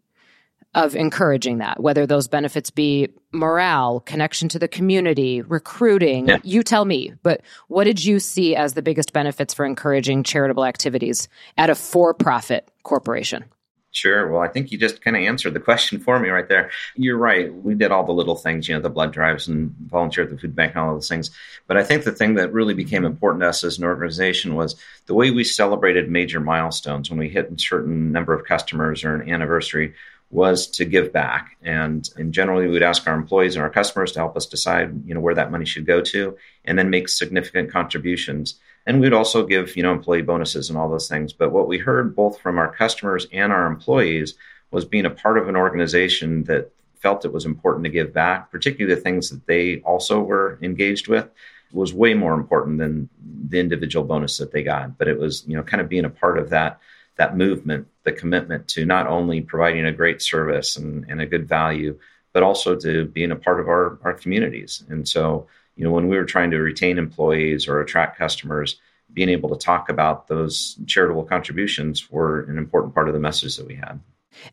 of 0.78 0.96
encouraging 0.96 1.58
that, 1.58 1.82
whether 1.82 2.06
those 2.06 2.28
benefits 2.28 2.70
be 2.70 3.10
morale, 3.34 4.00
connection 4.02 4.48
to 4.48 4.60
the 4.60 4.68
community, 4.68 5.42
recruiting. 5.42 6.28
Yeah. 6.28 6.38
You 6.44 6.62
tell 6.62 6.86
me, 6.86 7.14
but 7.24 7.42
what 7.68 7.86
did 7.86 8.06
you 8.06 8.20
see 8.20 8.56
as 8.56 8.76
the 8.76 8.84
biggest 8.84 9.12
benefits 9.12 9.56
for 9.56 9.66
encouraging 9.66 10.22
charitable 10.22 10.64
activities 10.64 11.28
at 11.58 11.72
a 11.72 11.76
for 11.76 12.14
profit 12.14 12.70
corporation? 12.84 13.44
Sure. 13.90 14.30
Well, 14.30 14.42
I 14.42 14.48
think 14.48 14.72
you 14.72 14.78
just 14.78 15.02
kind 15.02 15.18
of 15.18 15.24
answered 15.24 15.56
the 15.56 15.60
question 15.60 16.00
for 16.00 16.20
me 16.20 16.30
right 16.30 16.48
there. 16.48 16.70
You're 16.96 17.18
right. 17.18 17.52
We 17.52 17.74
did 17.74 17.92
all 17.92 18.06
the 18.06 18.12
little 18.12 18.36
things, 18.36 18.68
you 18.68 18.76
know, 18.76 18.82
the 18.82 18.92
blood 18.92 19.12
drives 19.12 19.48
and 19.48 19.74
volunteer 19.88 20.26
at 20.26 20.30
the 20.30 20.38
food 20.38 20.56
bank 20.56 20.76
and 20.76 20.84
all 20.84 20.94
those 20.94 21.10
things. 21.10 21.32
But 21.66 21.78
I 21.78 21.84
think 21.84 22.04
the 22.04 22.12
thing 22.12 22.36
that 22.36 22.54
really 22.54 22.76
became 22.76 23.04
important 23.04 23.42
to 23.42 23.50
us 23.50 23.64
as 23.64 23.80
an 23.80 23.86
organization 23.86 24.54
was 24.54 24.76
the 25.08 25.16
way 25.16 25.32
we 25.32 25.44
celebrated 25.44 26.12
major 26.12 26.40
milestones 26.40 27.10
when 27.10 27.18
we 27.18 27.30
hit 27.30 27.52
a 27.52 27.58
certain 27.58 28.12
number 28.12 28.34
of 28.34 28.46
customers 28.46 29.04
or 29.04 29.16
an 29.16 29.28
anniversary 29.28 29.96
was 30.30 30.68
to 30.68 30.86
give 30.86 31.14
back. 31.14 31.58
And, 31.62 32.10
and 32.18 32.34
generally, 32.34 32.68
we 32.68 32.74
would 32.74 32.84
ask 32.84 33.08
our 33.08 33.16
employees 33.16 33.56
and 33.56 33.64
our 33.64 33.70
customers 33.70 34.12
to 34.12 34.20
help 34.20 34.36
us 34.36 34.46
decide, 34.46 35.06
you 35.06 35.14
know, 35.14 35.22
where 35.22 35.36
that 35.36 35.52
money 35.52 35.66
should 35.66 35.86
go 35.86 36.02
to, 36.02 36.38
and 36.66 36.78
then 36.78 36.90
make 36.90 37.08
significant 37.08 37.72
contributions. 37.72 38.56
And 38.86 39.00
we'd 39.00 39.14
also 39.14 39.46
give, 39.46 39.76
you 39.78 39.84
know, 39.84 39.92
employee 39.92 40.22
bonuses 40.22 40.70
and 40.70 40.78
all 40.78 40.90
those 40.90 41.08
things. 41.08 41.34
But 41.34 41.52
what 41.52 41.68
we 41.68 41.78
heard 41.78 42.16
both 42.16 42.40
from 42.40 42.58
our 42.58 42.74
customers 42.74 43.28
and 43.32 43.54
our 43.54 43.68
employees 43.68 44.36
was 44.72 44.86
being 44.86 45.06
a 45.06 45.10
part 45.10 45.38
of 45.38 45.48
an 45.48 45.56
organization 45.56 46.44
that 46.44 46.72
felt 47.00 47.26
it 47.26 47.32
was 47.32 47.46
important 47.46 47.86
to 47.86 47.90
give 47.90 48.14
back, 48.14 48.52
particularly 48.52 48.94
the 48.94 49.02
things 49.02 49.30
that 49.30 49.46
they 49.46 49.80
also 49.82 50.20
were 50.20 50.58
engaged 50.62 51.08
with 51.08 51.30
was 51.72 51.94
way 51.94 52.14
more 52.14 52.34
important 52.34 52.80
than 52.80 53.10
the 53.50 53.60
individual 53.60 54.06
bonus 54.06 54.38
that 54.38 54.52
they 54.52 54.64
got. 54.64 54.98
But 54.98 55.08
it 55.08 55.20
was, 55.20 55.46
you 55.48 55.56
know, 55.56 55.64
kind 55.64 55.82
of 55.82 55.90
being 55.90 56.06
a 56.06 56.10
part 56.10 56.38
of 56.38 56.50
that 56.50 56.80
that 57.18 57.36
movement, 57.36 57.88
the 58.04 58.12
commitment 58.12 58.68
to 58.70 58.86
not 58.86 59.08
only 59.08 59.42
providing 59.42 59.86
a 59.86 59.92
great 59.92 60.22
service 60.22 60.78
and, 60.78 61.06
and 61.10 61.22
a 61.22 61.26
good 61.26 61.48
value, 61.48 61.98
but 62.34 62.44
also 62.44 62.76
to 62.76 63.06
being 63.06 63.32
a 63.32 63.36
part 63.36 63.60
of 63.60 63.68
our, 63.68 64.00
our 64.04 64.14
communities. 64.14 64.84
And 64.90 65.08
so, 65.08 65.48
you 65.76 65.84
know, 65.84 65.92
when 65.92 66.08
we 66.08 66.18
were 66.18 66.26
trying 66.26 66.52
to 66.52 66.58
retain 66.58 66.98
employees 66.98 67.68
or 67.68 67.82
attract 67.82 68.18
customers, 68.18 68.80
being 69.14 69.30
able 69.30 69.50
to 69.50 69.56
talk 69.56 69.90
about 69.90 70.28
those 70.28 70.78
charitable 70.86 71.24
contributions 71.24 72.12
were 72.12 72.42
an 72.44 72.58
important 72.58 72.94
part 72.94 73.08
of 73.08 73.14
the 73.14 73.20
message 73.20 73.56
that 73.58 73.66
we 73.66 73.76
had. 73.76 74.00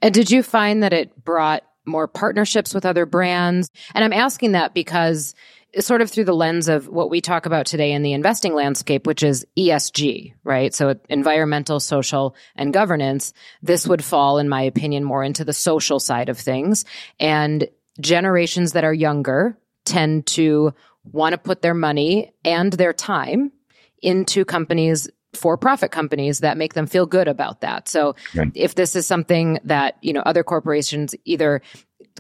And 0.00 0.14
did 0.14 0.30
you 0.30 0.42
find 0.42 0.82
that 0.82 0.92
it 0.92 1.24
brought 1.24 1.64
more 1.84 2.08
partnerships 2.08 2.72
with 2.72 2.86
other 2.86 3.04
brands? 3.04 3.70
And 3.94 4.04
I'm 4.04 4.12
asking 4.12 4.52
that 4.52 4.72
because 4.72 5.34
sort 5.80 6.02
of 6.02 6.10
through 6.10 6.24
the 6.24 6.34
lens 6.34 6.68
of 6.68 6.88
what 6.88 7.10
we 7.10 7.20
talk 7.20 7.46
about 7.46 7.66
today 7.66 7.92
in 7.92 8.02
the 8.02 8.12
investing 8.12 8.54
landscape, 8.54 9.06
which 9.06 9.22
is 9.22 9.46
ESG, 9.56 10.34
right? 10.44 10.74
So 10.74 10.96
environmental, 11.08 11.80
social, 11.80 12.34
and 12.56 12.72
governance. 12.72 13.32
This 13.62 13.86
would 13.86 14.04
fall, 14.04 14.38
in 14.38 14.48
my 14.48 14.62
opinion, 14.62 15.04
more 15.04 15.24
into 15.24 15.44
the 15.44 15.52
social 15.52 15.98
side 15.98 16.28
of 16.28 16.38
things. 16.38 16.84
And 17.18 17.68
generations 18.00 18.72
that 18.72 18.84
are 18.84 18.94
younger 18.94 19.56
tend 19.84 20.26
to 20.26 20.74
want 21.04 21.32
to 21.32 21.38
put 21.38 21.62
their 21.62 21.74
money 21.74 22.32
and 22.44 22.72
their 22.72 22.92
time 22.92 23.52
into 24.00 24.44
companies 24.44 25.08
for 25.36 25.56
profit 25.56 25.90
companies 25.90 26.40
that 26.40 26.56
make 26.56 26.74
them 26.74 26.86
feel 26.86 27.06
good 27.06 27.28
about 27.28 27.60
that. 27.60 27.88
So 27.88 28.14
right. 28.34 28.50
if 28.54 28.74
this 28.74 28.96
is 28.96 29.06
something 29.06 29.58
that, 29.64 29.96
you 30.00 30.12
know, 30.12 30.20
other 30.20 30.44
corporations 30.44 31.14
either 31.24 31.62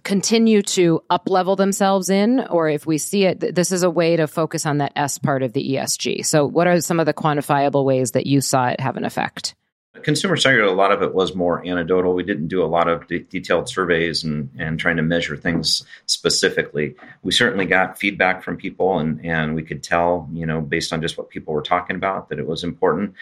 continue 0.04 0.62
to 0.62 1.02
up 1.10 1.28
level 1.28 1.56
themselves 1.56 2.10
in, 2.10 2.40
or 2.48 2.68
if 2.68 2.86
we 2.86 2.98
see 2.98 3.24
it, 3.24 3.54
this 3.54 3.72
is 3.72 3.82
a 3.82 3.90
way 3.90 4.16
to 4.16 4.26
focus 4.26 4.66
on 4.66 4.78
that 4.78 4.92
S 4.94 5.18
part 5.18 5.42
of 5.42 5.52
the 5.52 5.74
ESG. 5.74 6.24
So 6.24 6.46
what 6.46 6.66
are 6.66 6.80
some 6.80 7.00
of 7.00 7.06
the 7.06 7.14
quantifiable 7.14 7.84
ways 7.84 8.12
that 8.12 8.26
you 8.26 8.40
saw 8.40 8.68
it 8.68 8.80
have 8.80 8.96
an 8.96 9.04
effect? 9.04 9.54
Consumer 10.02 10.36
cellular, 10.36 10.64
a 10.64 10.72
lot 10.72 10.92
of 10.92 11.02
it 11.02 11.14
was 11.14 11.34
more 11.34 11.66
anecdotal. 11.66 12.14
We 12.14 12.24
didn't 12.24 12.48
do 12.48 12.62
a 12.62 12.66
lot 12.66 12.88
of 12.88 13.06
de- 13.06 13.20
detailed 13.20 13.68
surveys 13.68 14.22
and, 14.22 14.50
and 14.58 14.78
trying 14.78 14.96
to 14.96 15.02
measure 15.02 15.36
things 15.36 15.84
specifically. 16.06 16.94
We 17.22 17.32
certainly 17.32 17.64
got 17.64 17.98
feedback 17.98 18.42
from 18.42 18.58
people, 18.58 18.98
and, 18.98 19.24
and 19.24 19.54
we 19.54 19.62
could 19.62 19.82
tell, 19.82 20.28
you 20.32 20.44
know, 20.44 20.60
based 20.60 20.92
on 20.92 21.00
just 21.00 21.16
what 21.16 21.30
people 21.30 21.54
were 21.54 21.62
talking 21.62 21.96
about, 21.96 22.28
that 22.28 22.38
it 22.38 22.46
was 22.46 22.64
important. 22.64 23.14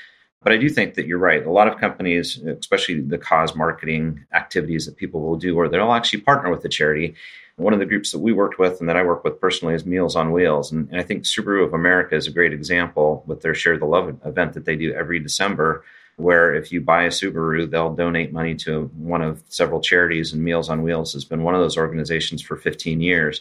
But 0.42 0.52
I 0.52 0.56
do 0.56 0.68
think 0.68 0.94
that 0.94 1.06
you're 1.06 1.18
right. 1.18 1.44
A 1.44 1.50
lot 1.50 1.68
of 1.68 1.78
companies, 1.78 2.38
especially 2.38 3.00
the 3.00 3.18
cause 3.18 3.54
marketing 3.54 4.24
activities 4.32 4.86
that 4.86 4.96
people 4.96 5.20
will 5.20 5.36
do, 5.36 5.54
where 5.54 5.68
they'll 5.68 5.92
actually 5.92 6.22
partner 6.22 6.50
with 6.50 6.62
the 6.62 6.68
charity. 6.68 7.14
One 7.56 7.72
of 7.72 7.78
the 7.78 7.86
groups 7.86 8.10
that 8.12 8.18
we 8.18 8.32
worked 8.32 8.58
with 8.58 8.80
and 8.80 8.88
that 8.88 8.96
I 8.96 9.04
work 9.04 9.22
with 9.24 9.40
personally 9.40 9.74
is 9.74 9.86
Meals 9.86 10.16
on 10.16 10.32
Wheels. 10.32 10.72
And, 10.72 10.88
and 10.90 11.00
I 11.00 11.04
think 11.04 11.24
Subaru 11.24 11.64
of 11.64 11.74
America 11.74 12.16
is 12.16 12.26
a 12.26 12.32
great 12.32 12.52
example 12.52 13.22
with 13.26 13.42
their 13.42 13.54
Share 13.54 13.78
the 13.78 13.84
Love 13.84 14.18
event 14.24 14.54
that 14.54 14.64
they 14.64 14.76
do 14.76 14.92
every 14.92 15.20
December 15.20 15.84
where 16.16 16.54
if 16.54 16.72
you 16.72 16.80
buy 16.80 17.04
a 17.04 17.08
Subaru, 17.08 17.70
they'll 17.70 17.94
donate 17.94 18.32
money 18.32 18.54
to 18.54 18.90
one 18.96 19.22
of 19.22 19.42
several 19.48 19.80
charities, 19.80 20.32
and 20.32 20.42
Meals 20.42 20.68
on 20.68 20.82
Wheels 20.82 21.12
has 21.14 21.24
been 21.24 21.42
one 21.42 21.54
of 21.54 21.60
those 21.60 21.76
organizations 21.76 22.42
for 22.42 22.56
15 22.56 23.00
years. 23.00 23.40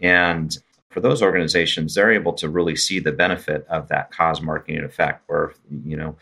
And 0.00 0.56
for 0.94 1.00
those 1.00 1.22
organizations, 1.22 1.94
they're 1.94 2.12
able 2.12 2.32
to 2.34 2.48
really 2.48 2.76
see 2.76 3.00
the 3.00 3.10
benefit 3.10 3.66
of 3.68 3.88
that 3.88 4.12
cause 4.12 4.40
marketing 4.40 4.84
effect, 4.84 5.24
where 5.26 5.52
you 5.84 5.96
know, 5.96 6.16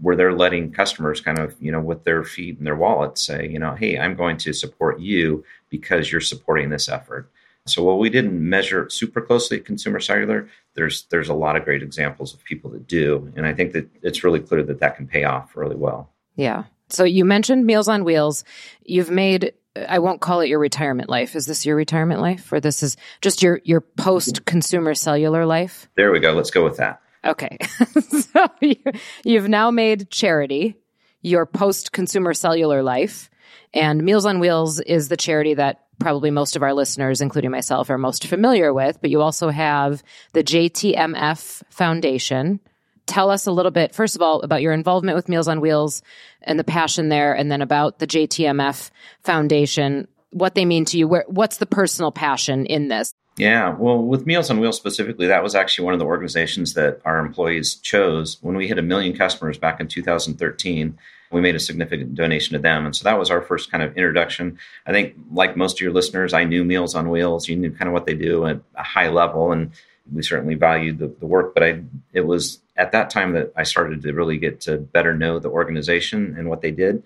where 0.00 0.14
they're 0.14 0.32
letting 0.32 0.70
customers 0.70 1.20
kind 1.20 1.40
of 1.40 1.60
you 1.60 1.72
know 1.72 1.80
with 1.80 2.04
their 2.04 2.22
feet 2.22 2.56
and 2.56 2.66
their 2.66 2.76
wallets 2.76 3.26
say, 3.26 3.48
you 3.48 3.58
know, 3.58 3.74
hey, 3.74 3.98
I'm 3.98 4.14
going 4.14 4.36
to 4.38 4.52
support 4.52 5.00
you 5.00 5.44
because 5.68 6.12
you're 6.12 6.20
supporting 6.20 6.70
this 6.70 6.88
effort. 6.88 7.28
So 7.66 7.82
while 7.82 7.98
we 7.98 8.08
didn't 8.08 8.38
measure 8.48 8.88
super 8.88 9.20
closely 9.20 9.58
at 9.58 9.64
Consumer 9.64 9.98
Cellular, 9.98 10.48
there's 10.74 11.06
there's 11.10 11.28
a 11.28 11.34
lot 11.34 11.56
of 11.56 11.64
great 11.64 11.82
examples 11.82 12.32
of 12.32 12.44
people 12.44 12.70
that 12.70 12.86
do, 12.86 13.32
and 13.34 13.44
I 13.44 13.52
think 13.52 13.72
that 13.72 13.88
it's 14.00 14.22
really 14.22 14.40
clear 14.40 14.62
that 14.62 14.78
that 14.78 14.96
can 14.96 15.08
pay 15.08 15.24
off 15.24 15.56
really 15.56 15.76
well. 15.76 16.08
Yeah. 16.36 16.64
So 16.88 17.02
you 17.02 17.24
mentioned 17.24 17.66
Meals 17.66 17.88
on 17.88 18.04
Wheels. 18.04 18.44
You've 18.84 19.10
made 19.10 19.54
I 19.76 19.98
won't 19.98 20.20
call 20.20 20.40
it 20.40 20.48
your 20.48 20.58
retirement 20.58 21.08
life. 21.08 21.34
Is 21.34 21.46
this 21.46 21.66
your 21.66 21.76
retirement 21.76 22.20
life, 22.20 22.52
or 22.52 22.60
this 22.60 22.82
is 22.82 22.96
just 23.20 23.42
your 23.42 23.60
your 23.64 23.80
post 23.80 24.44
consumer 24.44 24.94
cellular 24.94 25.46
life? 25.46 25.88
There 25.96 26.12
we 26.12 26.20
go. 26.20 26.32
Let's 26.32 26.50
go 26.50 26.64
with 26.64 26.76
that. 26.76 27.00
Okay. 27.24 27.58
so 28.10 28.48
you, 28.60 28.76
you've 29.24 29.48
now 29.48 29.70
made 29.70 30.10
charity 30.10 30.76
your 31.22 31.46
post 31.46 31.92
consumer 31.92 32.34
cellular 32.34 32.82
life, 32.82 33.30
and 33.72 34.02
Meals 34.04 34.26
on 34.26 34.40
Wheels 34.40 34.78
is 34.80 35.08
the 35.08 35.16
charity 35.16 35.54
that 35.54 35.80
probably 35.98 36.30
most 36.30 36.54
of 36.54 36.62
our 36.62 36.74
listeners, 36.74 37.20
including 37.20 37.50
myself, 37.50 37.90
are 37.90 37.98
most 37.98 38.26
familiar 38.26 38.72
with. 38.72 39.00
But 39.00 39.10
you 39.10 39.22
also 39.22 39.48
have 39.48 40.02
the 40.32 40.44
JTMF 40.44 41.62
Foundation. 41.70 42.60
Tell 43.06 43.30
us 43.30 43.46
a 43.46 43.52
little 43.52 43.70
bit, 43.70 43.94
first 43.94 44.16
of 44.16 44.22
all, 44.22 44.40
about 44.42 44.62
your 44.62 44.72
involvement 44.72 45.16
with 45.16 45.28
Meals 45.28 45.48
on 45.48 45.60
Wheels 45.60 46.02
and 46.42 46.58
the 46.58 46.64
passion 46.64 47.08
there, 47.08 47.34
and 47.34 47.50
then 47.50 47.62
about 47.62 47.98
the 47.98 48.06
JTMF 48.06 48.90
Foundation, 49.22 50.08
what 50.30 50.54
they 50.54 50.64
mean 50.64 50.84
to 50.86 50.98
you. 50.98 51.06
Where, 51.06 51.24
what's 51.28 51.58
the 51.58 51.66
personal 51.66 52.12
passion 52.12 52.66
in 52.66 52.88
this? 52.88 53.12
Yeah, 53.36 53.74
well, 53.74 53.98
with 53.98 54.26
Meals 54.26 54.50
on 54.50 54.60
Wheels 54.60 54.76
specifically, 54.76 55.26
that 55.26 55.42
was 55.42 55.54
actually 55.54 55.86
one 55.86 55.94
of 55.94 56.00
the 56.00 56.06
organizations 56.06 56.74
that 56.74 57.00
our 57.04 57.18
employees 57.18 57.74
chose 57.76 58.38
when 58.40 58.56
we 58.56 58.68
hit 58.68 58.78
a 58.78 58.82
million 58.82 59.16
customers 59.16 59.58
back 59.58 59.80
in 59.80 59.88
2013 59.88 60.96
we 61.34 61.40
made 61.40 61.56
a 61.56 61.60
significant 61.60 62.14
donation 62.14 62.54
to 62.54 62.60
them. 62.60 62.86
And 62.86 62.94
so 62.94 63.04
that 63.04 63.18
was 63.18 63.30
our 63.30 63.42
first 63.42 63.70
kind 63.70 63.82
of 63.82 63.96
introduction. 63.96 64.58
I 64.86 64.92
think, 64.92 65.14
like 65.32 65.56
most 65.56 65.76
of 65.76 65.80
your 65.80 65.92
listeners, 65.92 66.32
I 66.32 66.44
knew 66.44 66.64
Meals 66.64 66.94
on 66.94 67.10
Wheels. 67.10 67.48
You 67.48 67.56
knew 67.56 67.72
kind 67.72 67.88
of 67.88 67.92
what 67.92 68.06
they 68.06 68.14
do 68.14 68.46
at 68.46 68.60
a 68.76 68.82
high 68.82 69.08
level, 69.08 69.52
and 69.52 69.72
we 70.10 70.22
certainly 70.22 70.54
valued 70.54 70.98
the, 70.98 71.08
the 71.08 71.26
work. 71.26 71.52
But 71.52 71.64
I, 71.64 71.82
it 72.12 72.22
was 72.22 72.60
at 72.76 72.92
that 72.92 73.10
time 73.10 73.32
that 73.32 73.52
I 73.56 73.62
started 73.62 74.02
to 74.02 74.12
really 74.12 74.38
get 74.38 74.60
to 74.62 74.78
better 74.78 75.14
know 75.14 75.38
the 75.38 75.50
organization 75.50 76.34
and 76.36 76.48
what 76.48 76.60
they 76.60 76.70
did. 76.70 77.02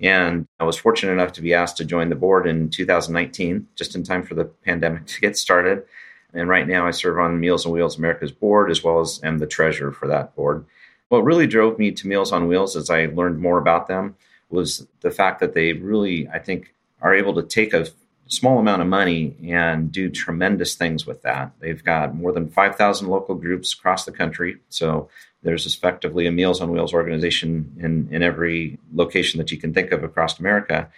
And 0.00 0.46
I 0.58 0.64
was 0.64 0.78
fortunate 0.78 1.12
enough 1.12 1.32
to 1.32 1.42
be 1.42 1.52
asked 1.52 1.76
to 1.78 1.84
join 1.84 2.08
the 2.08 2.14
board 2.14 2.46
in 2.46 2.70
2019, 2.70 3.66
just 3.74 3.94
in 3.94 4.02
time 4.02 4.22
for 4.22 4.34
the 4.34 4.44
pandemic 4.44 5.06
to 5.06 5.20
get 5.20 5.36
started. 5.36 5.84
And 6.32 6.48
right 6.48 6.66
now, 6.66 6.86
I 6.86 6.92
serve 6.92 7.18
on 7.18 7.40
Meals 7.40 7.66
on 7.66 7.72
Wheels 7.72 7.98
America's 7.98 8.32
board 8.32 8.70
as 8.70 8.84
well 8.84 9.00
as 9.00 9.20
am 9.24 9.38
the 9.38 9.46
treasurer 9.46 9.92
for 9.92 10.06
that 10.08 10.34
board. 10.36 10.64
What 11.08 11.24
really 11.24 11.48
drove 11.48 11.78
me 11.78 11.90
to 11.90 12.06
Meals 12.06 12.30
on 12.30 12.46
Wheels 12.46 12.76
as 12.76 12.88
I 12.88 13.06
learned 13.06 13.40
more 13.40 13.58
about 13.58 13.88
them 13.88 14.14
was 14.48 14.86
the 15.00 15.10
fact 15.10 15.40
that 15.40 15.54
they 15.54 15.72
really, 15.72 16.28
I 16.28 16.38
think, 16.38 16.72
are 17.02 17.14
able 17.14 17.34
to 17.34 17.42
take 17.42 17.74
a 17.74 17.88
small 18.30 18.60
amount 18.60 18.80
of 18.80 18.86
money 18.86 19.36
and 19.48 19.90
do 19.90 20.08
tremendous 20.08 20.76
things 20.76 21.04
with 21.04 21.22
that. 21.22 21.52
They've 21.58 21.82
got 21.82 22.14
more 22.14 22.32
than 22.32 22.48
5,000 22.48 23.08
local 23.08 23.34
groups 23.34 23.74
across 23.74 24.04
the 24.04 24.12
country. 24.12 24.58
So 24.68 25.08
there's 25.42 25.66
effectively 25.66 26.26
a 26.26 26.32
Meals 26.32 26.60
on 26.60 26.70
Wheels 26.70 26.94
organization 26.94 27.76
in, 27.80 28.08
in 28.12 28.22
every 28.22 28.78
location 28.94 29.38
that 29.38 29.50
you 29.50 29.58
can 29.58 29.74
think 29.74 29.90
of 29.90 30.04
across 30.04 30.38
America. 30.38 30.88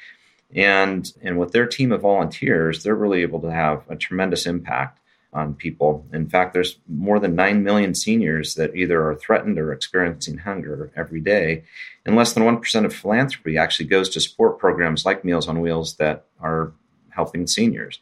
And, 0.54 1.10
and 1.22 1.38
with 1.38 1.52
their 1.52 1.66
team 1.66 1.90
of 1.90 2.02
volunteers, 2.02 2.82
they're 2.82 2.94
really 2.94 3.22
able 3.22 3.40
to 3.40 3.50
have 3.50 3.82
a 3.88 3.96
tremendous 3.96 4.44
impact 4.44 4.98
on 5.32 5.54
people. 5.54 6.06
In 6.12 6.28
fact, 6.28 6.52
there's 6.52 6.78
more 6.86 7.18
than 7.18 7.34
9 7.34 7.64
million 7.64 7.94
seniors 7.94 8.56
that 8.56 8.76
either 8.76 9.08
are 9.08 9.14
threatened 9.14 9.58
or 9.58 9.72
experiencing 9.72 10.36
hunger 10.36 10.92
every 10.94 11.20
day. 11.20 11.64
And 12.04 12.14
less 12.14 12.34
than 12.34 12.42
1% 12.42 12.84
of 12.84 12.94
philanthropy 12.94 13.56
actually 13.56 13.86
goes 13.86 14.10
to 14.10 14.20
support 14.20 14.58
programs 14.58 15.06
like 15.06 15.24
Meals 15.24 15.48
on 15.48 15.62
Wheels 15.62 15.94
that 15.94 16.26
are 16.38 16.74
helping 17.14 17.46
seniors. 17.46 17.98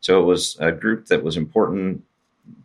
So 0.00 0.20
it 0.20 0.24
was 0.24 0.56
a 0.60 0.72
group 0.72 1.06
that 1.06 1.22
was 1.22 1.36
important 1.36 2.04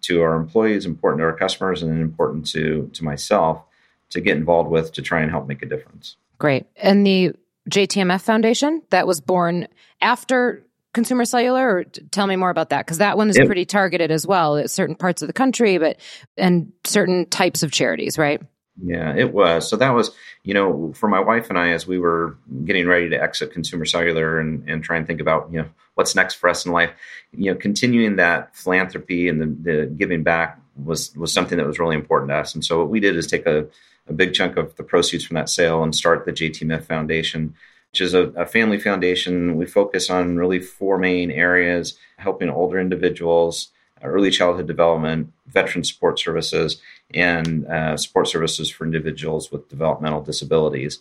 to 0.01 0.21
our 0.21 0.35
employees, 0.35 0.85
important 0.85 1.19
to 1.21 1.25
our 1.25 1.35
customers, 1.35 1.81
and 1.81 2.01
important 2.01 2.47
to, 2.47 2.89
to 2.93 3.03
myself 3.03 3.63
to 4.09 4.21
get 4.21 4.35
involved 4.35 4.69
with 4.69 4.91
to 4.93 5.01
try 5.01 5.21
and 5.21 5.31
help 5.31 5.47
make 5.47 5.61
a 5.61 5.65
difference. 5.65 6.17
Great. 6.37 6.65
And 6.75 7.05
the 7.05 7.33
JTMF 7.69 8.21
Foundation 8.21 8.81
that 8.89 9.07
was 9.07 9.21
born 9.21 9.67
after 10.01 10.65
consumer 10.93 11.25
cellular 11.25 11.69
or 11.69 11.83
tell 11.83 12.25
me 12.25 12.35
more 12.35 12.49
about 12.49 12.69
that 12.69 12.85
because 12.85 12.97
that 12.97 13.15
one 13.15 13.29
is 13.29 13.37
pretty 13.37 13.65
targeted 13.65 14.09
as 14.09 14.25
well 14.25 14.57
at 14.57 14.71
certain 14.71 14.95
parts 14.95 15.21
of 15.21 15.27
the 15.27 15.33
country 15.33 15.77
but 15.77 15.99
and 16.35 16.71
certain 16.83 17.27
types 17.27 17.61
of 17.61 17.71
charities 17.71 18.17
right 18.17 18.41
yeah 18.83 19.15
it 19.15 19.31
was 19.31 19.69
so 19.69 19.75
that 19.75 19.91
was 19.91 20.09
you 20.43 20.53
know 20.53 20.91
for 20.95 21.07
my 21.07 21.19
wife 21.19 21.49
and 21.49 21.59
i 21.59 21.69
as 21.69 21.85
we 21.85 21.99
were 21.99 22.37
getting 22.65 22.87
ready 22.87 23.07
to 23.07 23.21
exit 23.21 23.53
consumer 23.53 23.85
cellular 23.85 24.39
and, 24.39 24.67
and 24.67 24.83
try 24.83 24.97
and 24.97 25.05
think 25.05 25.21
about 25.21 25.51
you 25.51 25.61
know 25.61 25.67
what's 25.99 26.15
next 26.15 26.35
for 26.35 26.49
us 26.49 26.65
in 26.65 26.71
life 26.71 26.91
you 27.37 27.51
know 27.51 27.57
continuing 27.57 28.15
that 28.15 28.55
philanthropy 28.55 29.27
and 29.27 29.41
the, 29.41 29.71
the 29.71 29.85
giving 29.85 30.23
back 30.23 30.59
was 30.83 31.15
was 31.15 31.33
something 31.33 31.57
that 31.57 31.67
was 31.67 31.79
really 31.79 31.95
important 31.95 32.29
to 32.29 32.35
us 32.35 32.55
and 32.55 32.63
so 32.63 32.79
what 32.79 32.89
we 32.89 32.99
did 32.99 33.15
is 33.15 33.27
take 33.27 33.45
a, 33.45 33.67
a 34.07 34.13
big 34.13 34.33
chunk 34.33 34.57
of 34.57 34.75
the 34.77 34.83
proceeds 34.83 35.25
from 35.25 35.35
that 35.35 35.49
sale 35.49 35.83
and 35.83 35.95
start 35.95 36.25
the 36.25 36.31
jtmf 36.31 36.83
foundation 36.85 37.53
which 37.91 38.01
is 38.01 38.13
a, 38.13 38.27
a, 38.35 38.45
family 38.45 38.79
foundation. 38.79 39.55
We 39.55 39.65
focus 39.65 40.09
on 40.09 40.37
really 40.37 40.59
four 40.59 40.97
main 40.97 41.31
areas 41.31 41.97
helping 42.17 42.49
older 42.49 42.79
individuals, 42.79 43.69
early 44.03 44.29
childhood 44.29 44.67
development, 44.67 45.33
veteran 45.47 45.83
support 45.83 46.19
services, 46.19 46.81
and 47.13 47.65
uh, 47.65 47.97
support 47.97 48.27
services 48.27 48.69
for 48.69 48.85
individuals 48.85 49.51
with 49.51 49.69
developmental 49.69 50.21
disabilities. 50.21 50.99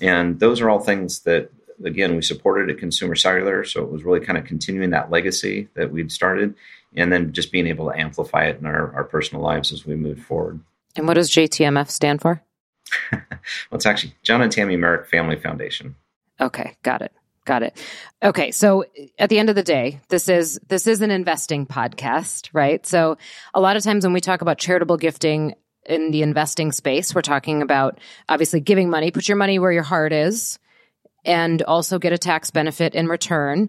And 0.00 0.38
those 0.38 0.60
are 0.60 0.68
all 0.68 0.80
things 0.80 1.20
that, 1.20 1.50
again, 1.84 2.16
we 2.16 2.22
supported 2.22 2.70
at 2.70 2.78
Consumer 2.78 3.14
Cellular. 3.14 3.64
So 3.64 3.82
it 3.82 3.90
was 3.90 4.04
really 4.04 4.20
kind 4.20 4.38
of 4.38 4.44
continuing 4.44 4.90
that 4.90 5.10
legacy 5.10 5.68
that 5.74 5.92
we'd 5.92 6.12
started 6.12 6.54
and 6.94 7.12
then 7.12 7.32
just 7.32 7.52
being 7.52 7.66
able 7.66 7.90
to 7.90 7.98
amplify 7.98 8.46
it 8.46 8.58
in 8.58 8.66
our, 8.66 8.92
our 8.94 9.04
personal 9.04 9.42
lives 9.42 9.72
as 9.72 9.84
we 9.84 9.96
move 9.96 10.20
forward. 10.20 10.60
And 10.96 11.06
what 11.06 11.14
does 11.14 11.30
JTMF 11.30 11.90
stand 11.90 12.22
for? 12.22 12.42
well, 13.12 13.22
it's 13.72 13.86
actually 13.86 14.14
John 14.22 14.42
and 14.42 14.50
Tammy 14.50 14.76
Marick 14.76 15.06
Family 15.06 15.36
Foundation. 15.36 15.96
Okay, 16.40 16.76
got 16.82 17.02
it. 17.02 17.12
Got 17.44 17.62
it. 17.62 17.80
Okay, 18.24 18.50
so 18.50 18.84
at 19.18 19.28
the 19.28 19.38
end 19.38 19.50
of 19.50 19.54
the 19.54 19.62
day, 19.62 20.00
this 20.08 20.28
is 20.28 20.58
this 20.66 20.88
is 20.88 21.00
an 21.00 21.12
investing 21.12 21.64
podcast, 21.64 22.48
right? 22.52 22.84
So 22.84 23.18
a 23.54 23.60
lot 23.60 23.76
of 23.76 23.84
times 23.84 24.04
when 24.04 24.12
we 24.12 24.20
talk 24.20 24.40
about 24.42 24.58
charitable 24.58 24.96
gifting 24.96 25.54
in 25.84 26.10
the 26.10 26.22
investing 26.22 26.72
space, 26.72 27.14
we're 27.14 27.22
talking 27.22 27.62
about 27.62 28.00
obviously 28.28 28.58
giving 28.58 28.90
money, 28.90 29.12
put 29.12 29.28
your 29.28 29.36
money 29.36 29.60
where 29.60 29.70
your 29.70 29.84
heart 29.84 30.12
is, 30.12 30.58
and 31.26 31.62
also 31.62 31.98
get 31.98 32.12
a 32.12 32.18
tax 32.18 32.50
benefit 32.50 32.94
in 32.94 33.08
return. 33.08 33.68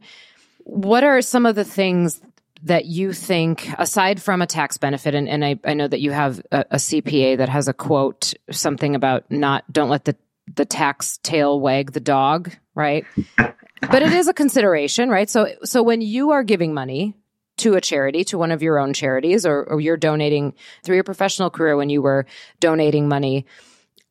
What 0.63 1.03
are 1.03 1.21
some 1.21 1.45
of 1.45 1.55
the 1.55 1.63
things 1.63 2.21
that 2.63 2.85
you 2.85 3.13
think, 3.13 3.69
aside 3.77 4.21
from 4.21 4.41
a 4.41 4.47
tax 4.47 4.77
benefit, 4.77 5.13
and, 5.15 5.29
and 5.29 5.43
I, 5.43 5.59
I 5.63 5.73
know 5.73 5.87
that 5.87 6.01
you 6.01 6.11
have 6.11 6.41
a, 6.51 6.65
a 6.71 6.75
CPA 6.77 7.37
that 7.37 7.49
has 7.49 7.67
a 7.67 7.73
quote, 7.73 8.33
something 8.51 8.95
about 8.95 9.29
not 9.31 9.71
don't 9.71 9.89
let 9.89 10.05
the 10.05 10.15
the 10.55 10.65
tax 10.65 11.19
tail 11.23 11.59
wag 11.59 11.91
the 11.91 11.99
dog, 11.99 12.51
right? 12.73 13.05
but 13.37 14.01
it 14.01 14.13
is 14.13 14.27
a 14.27 14.33
consideration, 14.33 15.09
right? 15.09 15.29
So 15.29 15.49
so 15.63 15.83
when 15.83 16.01
you 16.01 16.31
are 16.31 16.43
giving 16.43 16.73
money 16.73 17.15
to 17.57 17.75
a 17.75 17.81
charity, 17.81 18.23
to 18.25 18.37
one 18.37 18.51
of 18.51 18.61
your 18.61 18.79
own 18.79 18.93
charities, 18.93 19.45
or, 19.45 19.63
or 19.63 19.81
you're 19.81 19.97
donating 19.97 20.53
through 20.83 20.95
your 20.95 21.03
professional 21.03 21.49
career 21.49 21.75
when 21.75 21.89
you 21.89 22.01
were 22.01 22.25
donating 22.59 23.07
money, 23.07 23.45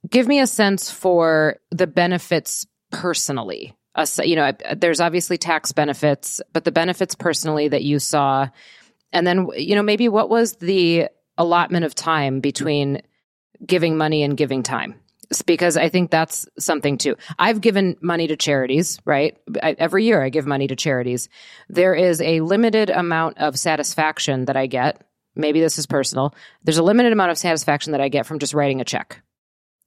give 0.08 0.26
me 0.26 0.40
a 0.40 0.46
sense 0.46 0.90
for 0.90 1.56
the 1.70 1.86
benefits 1.86 2.66
personally. 2.90 3.76
You 4.22 4.36
know, 4.36 4.52
there's 4.76 5.00
obviously 5.00 5.38
tax 5.38 5.72
benefits, 5.72 6.40
but 6.52 6.64
the 6.64 6.72
benefits 6.72 7.14
personally 7.14 7.68
that 7.68 7.82
you 7.82 7.98
saw, 7.98 8.48
and 9.12 9.26
then 9.26 9.48
you 9.56 9.74
know 9.74 9.82
maybe 9.82 10.08
what 10.08 10.28
was 10.28 10.56
the 10.56 11.08
allotment 11.38 11.86
of 11.86 11.94
time 11.94 12.40
between 12.40 13.00
giving 13.64 13.96
money 13.96 14.22
and 14.22 14.36
giving 14.36 14.62
time 14.62 15.00
because 15.44 15.76
I 15.76 15.88
think 15.88 16.10
that's 16.10 16.46
something 16.58 16.98
too. 16.98 17.16
I've 17.38 17.60
given 17.60 17.96
money 18.00 18.28
to 18.28 18.36
charities, 18.36 19.00
right? 19.04 19.36
I, 19.62 19.74
every 19.78 20.04
year 20.04 20.22
I 20.22 20.28
give 20.28 20.46
money 20.46 20.68
to 20.68 20.76
charities. 20.76 21.28
There 21.68 21.94
is 21.94 22.20
a 22.20 22.40
limited 22.40 22.90
amount 22.90 23.38
of 23.38 23.58
satisfaction 23.58 24.46
that 24.46 24.56
I 24.56 24.66
get. 24.66 25.02
Maybe 25.34 25.60
this 25.60 25.78
is 25.78 25.86
personal. 25.86 26.34
There's 26.62 26.78
a 26.78 26.82
limited 26.82 27.12
amount 27.12 27.30
of 27.30 27.38
satisfaction 27.38 27.92
that 27.92 28.00
I 28.00 28.08
get 28.08 28.26
from 28.26 28.38
just 28.38 28.54
writing 28.54 28.80
a 28.80 28.84
check, 28.84 29.22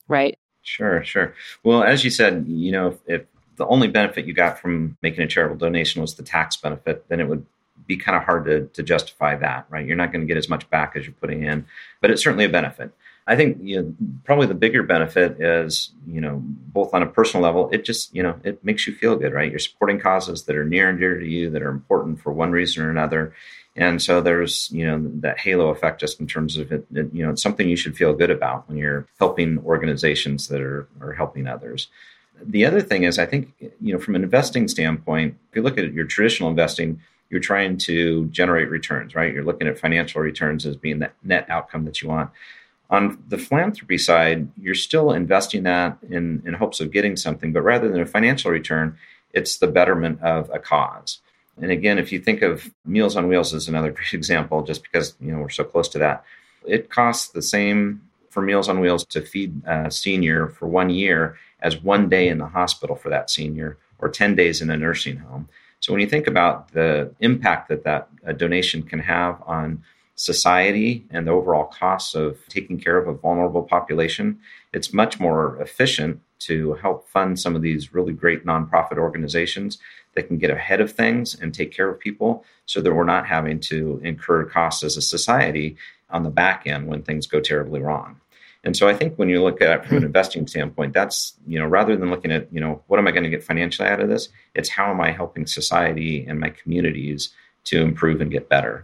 right? 0.08 0.38
Sure, 0.70 1.04
sure. 1.04 1.34
Well, 1.64 1.84
as 1.84 2.04
you 2.04 2.12
said, 2.12 2.46
you 2.48 2.72
know, 2.72 2.88
if, 2.90 2.98
if 3.08 3.26
the 3.56 3.66
only 3.66 3.88
benefit 3.88 4.26
you 4.26 4.34
got 4.34 4.60
from 4.60 4.98
making 5.02 5.24
a 5.24 5.28
charitable 5.28 5.58
donation 5.58 6.00
was 6.00 6.14
the 6.14 6.22
tax 6.22 6.58
benefit, 6.58 7.10
then 7.10 7.20
it 7.20 7.28
would 7.28 7.44
be 7.88 7.98
kind 7.98 8.16
of 8.16 8.22
hard 8.24 8.46
to, 8.46 8.68
to 8.68 8.84
justify 8.84 9.36
that, 9.36 9.66
right? 9.70 9.86
You're 9.88 9.98
not 9.98 10.12
going 10.12 10.22
to 10.22 10.28
get 10.28 10.38
as 10.38 10.48
much 10.48 10.70
back 10.70 10.96
as 10.96 11.06
you're 11.06 11.14
putting 11.14 11.44
in, 11.44 11.66
but 12.02 12.12
it's 12.12 12.22
certainly 12.22 12.46
a 12.46 12.50
benefit. 12.50 12.92
I 13.30 13.36
think 13.36 13.60
you 13.62 13.80
know 13.80 13.96
probably 14.24 14.48
the 14.48 14.56
bigger 14.56 14.82
benefit 14.82 15.40
is 15.40 15.92
you 16.08 16.20
know 16.20 16.42
both 16.44 16.96
on 16.96 17.04
a 17.04 17.06
personal 17.06 17.44
level 17.44 17.70
it 17.72 17.86
just 17.86 18.14
you 18.14 18.24
know 18.24 18.40
it 18.44 18.66
makes 18.66 18.88
you 18.88 18.96
feel 18.96 19.16
good 19.16 19.34
right? 19.34 19.52
You're 19.52 19.60
supporting 19.60 20.00
causes 20.00 20.46
that 20.46 20.56
are 20.56 20.66
near 20.66 20.90
and 20.90 21.00
dear 21.00 21.20
to 21.20 21.26
you 21.28 21.52
that 21.52 21.62
are 21.62 21.70
important 21.70 22.20
for 22.20 22.34
one 22.34 22.52
reason 22.52 22.84
or 22.84 22.90
another. 22.90 23.34
And 23.76 24.02
so 24.02 24.20
there's 24.20 24.72
you 24.72 24.84
know 24.84 25.00
that 25.22 25.40
halo 25.40 25.70
effect 25.70 26.00
just 26.00 26.20
in 26.20 26.26
terms 26.26 26.58
of 26.58 26.72
it, 26.72 26.88
it 26.92 27.14
you 27.14 27.24
know 27.24 27.30
it's 27.30 27.44
something 27.44 27.70
you 27.70 27.76
should 27.76 27.96
feel 27.96 28.14
good 28.16 28.32
about 28.32 28.68
when 28.68 28.80
you're 28.80 29.06
helping 29.20 29.60
organizations 29.60 30.48
that 30.48 30.60
are 30.60 30.88
are 31.00 31.14
helping 31.14 31.48
others. 31.48 31.88
The 32.42 32.66
other 32.66 32.82
thing 32.82 33.04
is 33.04 33.20
I 33.20 33.28
think 33.28 33.54
you 33.80 33.94
know 33.94 34.00
from 34.00 34.16
an 34.16 34.24
investing 34.24 34.68
standpoint 34.68 35.38
if 35.52 35.56
you 35.56 35.62
look 35.62 35.78
at 35.78 35.94
your 35.94 36.06
traditional 36.06 36.50
investing 36.50 37.00
you're 37.30 37.40
trying 37.40 37.78
to 37.78 38.26
generate 38.30 38.72
returns 38.72 39.14
right? 39.14 39.32
You're 39.32 39.44
looking 39.44 39.68
at 39.68 39.78
financial 39.78 40.20
returns 40.20 40.66
as 40.66 40.76
being 40.76 40.98
the 40.98 41.12
net 41.22 41.46
outcome 41.48 41.86
that 41.86 42.02
you 42.02 42.10
want 42.10 42.32
on 42.90 43.22
the 43.28 43.38
philanthropy 43.38 43.98
side, 43.98 44.50
you're 44.58 44.74
still 44.76 45.12
investing 45.12 45.64
that 45.64 45.98
in, 46.10 46.42
in 46.46 46.56
hopes 46.56 46.80
of 46.80 46.92
getting 46.92 47.16
something, 47.16 47.54
but 47.54 47.62
rather 47.62 47.90
than 47.90 48.02
a 48.02 48.06
financial 48.06 48.50
return, 48.52 48.98
it's 49.32 49.58
the 49.58 49.68
betterment 49.68 50.22
of 50.22 50.50
a 50.52 50.60
cause. 50.60 51.20
And 51.62 51.72
again, 51.72 52.00
if 52.00 52.12
you 52.12 52.20
think 52.20 52.42
of 52.42 52.74
Meals 52.86 53.16
on 53.16 53.28
Wheels 53.28 53.54
as 53.54 53.68
another 53.68 53.92
great 53.98 54.14
example, 54.14 54.64
just 54.64 54.84
because 54.84 55.16
you 55.20 55.32
know 55.32 55.40
we're 55.40 55.50
so 55.50 55.64
close 55.64 55.88
to 55.90 56.00
that, 56.00 56.24
it 56.66 56.90
costs 56.90 57.30
the 57.30 57.42
same 57.42 58.02
for 58.30 58.42
Meals 58.42 58.70
on 58.70 58.80
Wheels 58.80 59.06
to 59.06 59.22
feed 59.22 59.62
a 59.66 59.92
senior 59.92 60.48
for 60.48 60.68
one 60.68 60.90
year 60.90 61.38
as 61.62 61.82
one 61.82 62.10
day 62.10 62.30
in 62.30 62.38
the 62.38 62.48
hospital 62.48 62.96
for 62.96 63.10
that 63.10 63.30
senior, 63.30 63.78
or 64.00 64.10
ten 64.10 64.36
days 64.36 64.62
in 64.62 64.70
a 64.70 64.78
nursing 64.78 65.18
home. 65.18 65.50
So 65.80 65.94
when 65.94 66.02
you 66.02 66.08
think 66.08 66.28
about 66.28 66.72
the 66.74 67.14
impact 67.20 67.70
that 67.70 67.84
that 67.84 68.10
uh, 68.28 68.32
donation 68.34 68.84
can 68.84 69.00
have 69.00 69.42
on 69.46 69.84
society 70.20 71.06
and 71.12 71.26
the 71.26 71.32
overall 71.32 71.64
costs 71.64 72.14
of 72.14 72.38
taking 72.50 72.78
care 72.78 72.98
of 72.98 73.08
a 73.08 73.14
vulnerable 73.14 73.64
population, 73.64 74.38
it's 74.74 74.92
much 74.92 75.18
more 75.18 75.58
efficient 75.62 76.20
to 76.40 76.74
help 76.74 77.08
fund 77.08 77.40
some 77.40 77.56
of 77.56 77.62
these 77.62 77.94
really 77.94 78.12
great 78.12 78.46
nonprofit 78.46 78.98
organizations 78.98 79.78
that 80.16 80.28
can 80.28 80.38
get 80.38 80.50
ahead 80.50 80.82
of 80.82 80.92
things 80.92 81.40
and 81.40 81.54
take 81.54 81.72
care 81.72 81.88
of 81.90 81.98
people 82.02 82.44
so 82.66 82.82
that 82.82 82.94
we're 82.94 83.06
not 83.06 83.28
having 83.28 83.62
to 83.62 84.02
incur 84.04 84.44
costs 84.44 84.84
as 84.84 84.98
a 84.98 85.02
society 85.02 85.78
on 86.10 86.24
the 86.24 86.30
back 86.30 86.68
end 86.68 86.88
when 86.88 87.02
things 87.02 87.26
go 87.26 87.40
terribly 87.40 87.80
wrong. 87.80 88.20
And 88.66 88.76
so 88.76 88.90
I 88.90 88.94
think 88.94 89.16
when 89.16 89.30
you 89.30 89.42
look 89.42 89.62
at 89.62 89.70
it 89.72 89.86
from 89.86 89.98
an 89.98 90.04
hmm. 90.04 90.08
investing 90.08 90.48
standpoint, 90.48 90.94
that's, 90.94 91.36
you 91.48 91.58
know, 91.58 91.66
rather 91.66 91.96
than 91.96 92.10
looking 92.10 92.34
at, 92.34 92.52
you 92.52 92.60
know, 92.60 92.84
what 92.88 93.00
am 93.00 93.08
I 93.08 93.12
going 93.12 93.24
to 93.24 93.30
get 93.30 93.42
financially 93.42 93.88
out 93.88 94.02
of 94.02 94.10
this? 94.10 94.28
It's 94.54 94.68
how 94.68 94.92
am 94.92 95.00
I 95.00 95.14
helping 95.14 95.48
society 95.48 96.26
and 96.26 96.42
my 96.42 96.50
communities 96.50 97.30
to 97.66 97.82
improve 97.82 98.20
and 98.20 98.32
get 98.32 98.50
better. 98.50 98.84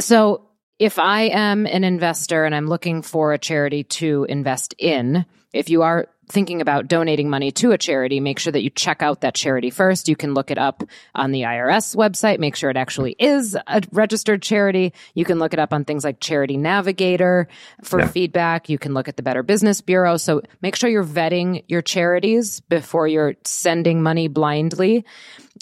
So 0.00 0.47
if 0.78 0.98
I 0.98 1.22
am 1.22 1.66
an 1.66 1.84
investor 1.84 2.44
and 2.44 2.54
I'm 2.54 2.66
looking 2.66 3.02
for 3.02 3.32
a 3.32 3.38
charity 3.38 3.84
to 3.84 4.26
invest 4.28 4.74
in, 4.78 5.26
if 5.52 5.70
you 5.70 5.82
are 5.82 6.08
thinking 6.28 6.60
about 6.60 6.88
donating 6.88 7.30
money 7.30 7.50
to 7.50 7.72
a 7.72 7.78
charity, 7.78 8.20
make 8.20 8.38
sure 8.38 8.52
that 8.52 8.62
you 8.62 8.70
check 8.70 9.02
out 9.02 9.22
that 9.22 9.34
charity 9.34 9.70
first. 9.70 10.08
You 10.08 10.16
can 10.16 10.34
look 10.34 10.50
it 10.50 10.58
up 10.58 10.82
on 11.14 11.32
the 11.32 11.42
IRS 11.42 11.96
website, 11.96 12.38
make 12.38 12.54
sure 12.54 12.70
it 12.70 12.76
actually 12.76 13.16
is 13.18 13.56
a 13.66 13.82
registered 13.92 14.42
charity. 14.42 14.92
You 15.14 15.24
can 15.24 15.38
look 15.38 15.54
it 15.54 15.58
up 15.58 15.72
on 15.72 15.84
things 15.84 16.04
like 16.04 16.20
Charity 16.20 16.56
Navigator 16.56 17.48
for 17.82 18.00
yeah. 18.00 18.08
feedback. 18.08 18.68
You 18.68 18.78
can 18.78 18.94
look 18.94 19.08
at 19.08 19.16
the 19.16 19.22
Better 19.22 19.42
Business 19.42 19.80
Bureau. 19.80 20.16
So 20.16 20.42
make 20.60 20.76
sure 20.76 20.90
you're 20.90 21.04
vetting 21.04 21.64
your 21.66 21.82
charities 21.82 22.60
before 22.60 23.08
you're 23.08 23.34
sending 23.44 24.02
money 24.02 24.28
blindly. 24.28 25.04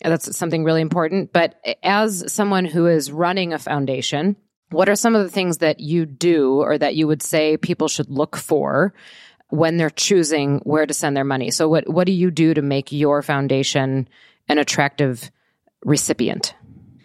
That's 0.03 0.37
something 0.37 0.65
really 0.65 0.83
important. 0.83 1.33
But 1.33 1.61
as 1.83 2.33
someone 2.33 2.65
who 2.65 2.87
is 2.87 3.13
running 3.13 3.53
a 3.53 3.59
foundation, 3.59 4.37
what 4.71 4.89
are 4.89 4.97
some 4.97 5.15
of 5.15 5.23
the 5.23 5.31
things 5.31 5.59
that 5.59 5.81
you 5.81 6.07
do 6.07 6.61
or 6.61 6.77
that 6.77 6.97
you 6.97 7.07
would 7.07 7.23
say 7.23 7.57
people 7.57 7.89
should 7.89 8.11
look 8.11 8.37
for 8.37 8.93
when 9.49 9.77
they're 9.77 9.91
choosing 9.91 10.59
where 10.61 10.87
to 10.87 10.95
send 10.95 11.17
their 11.17 11.25
money? 11.25 11.51
So 11.51 11.69
what 11.69 11.89
what 11.89 12.07
do 12.07 12.13
you 12.13 12.31
do 12.31 12.55
to 12.55 12.63
make 12.63 12.93
your 12.93 13.23
foundation 13.23 14.09
an 14.49 14.59
attractive 14.59 15.31
recipient? 15.85 16.55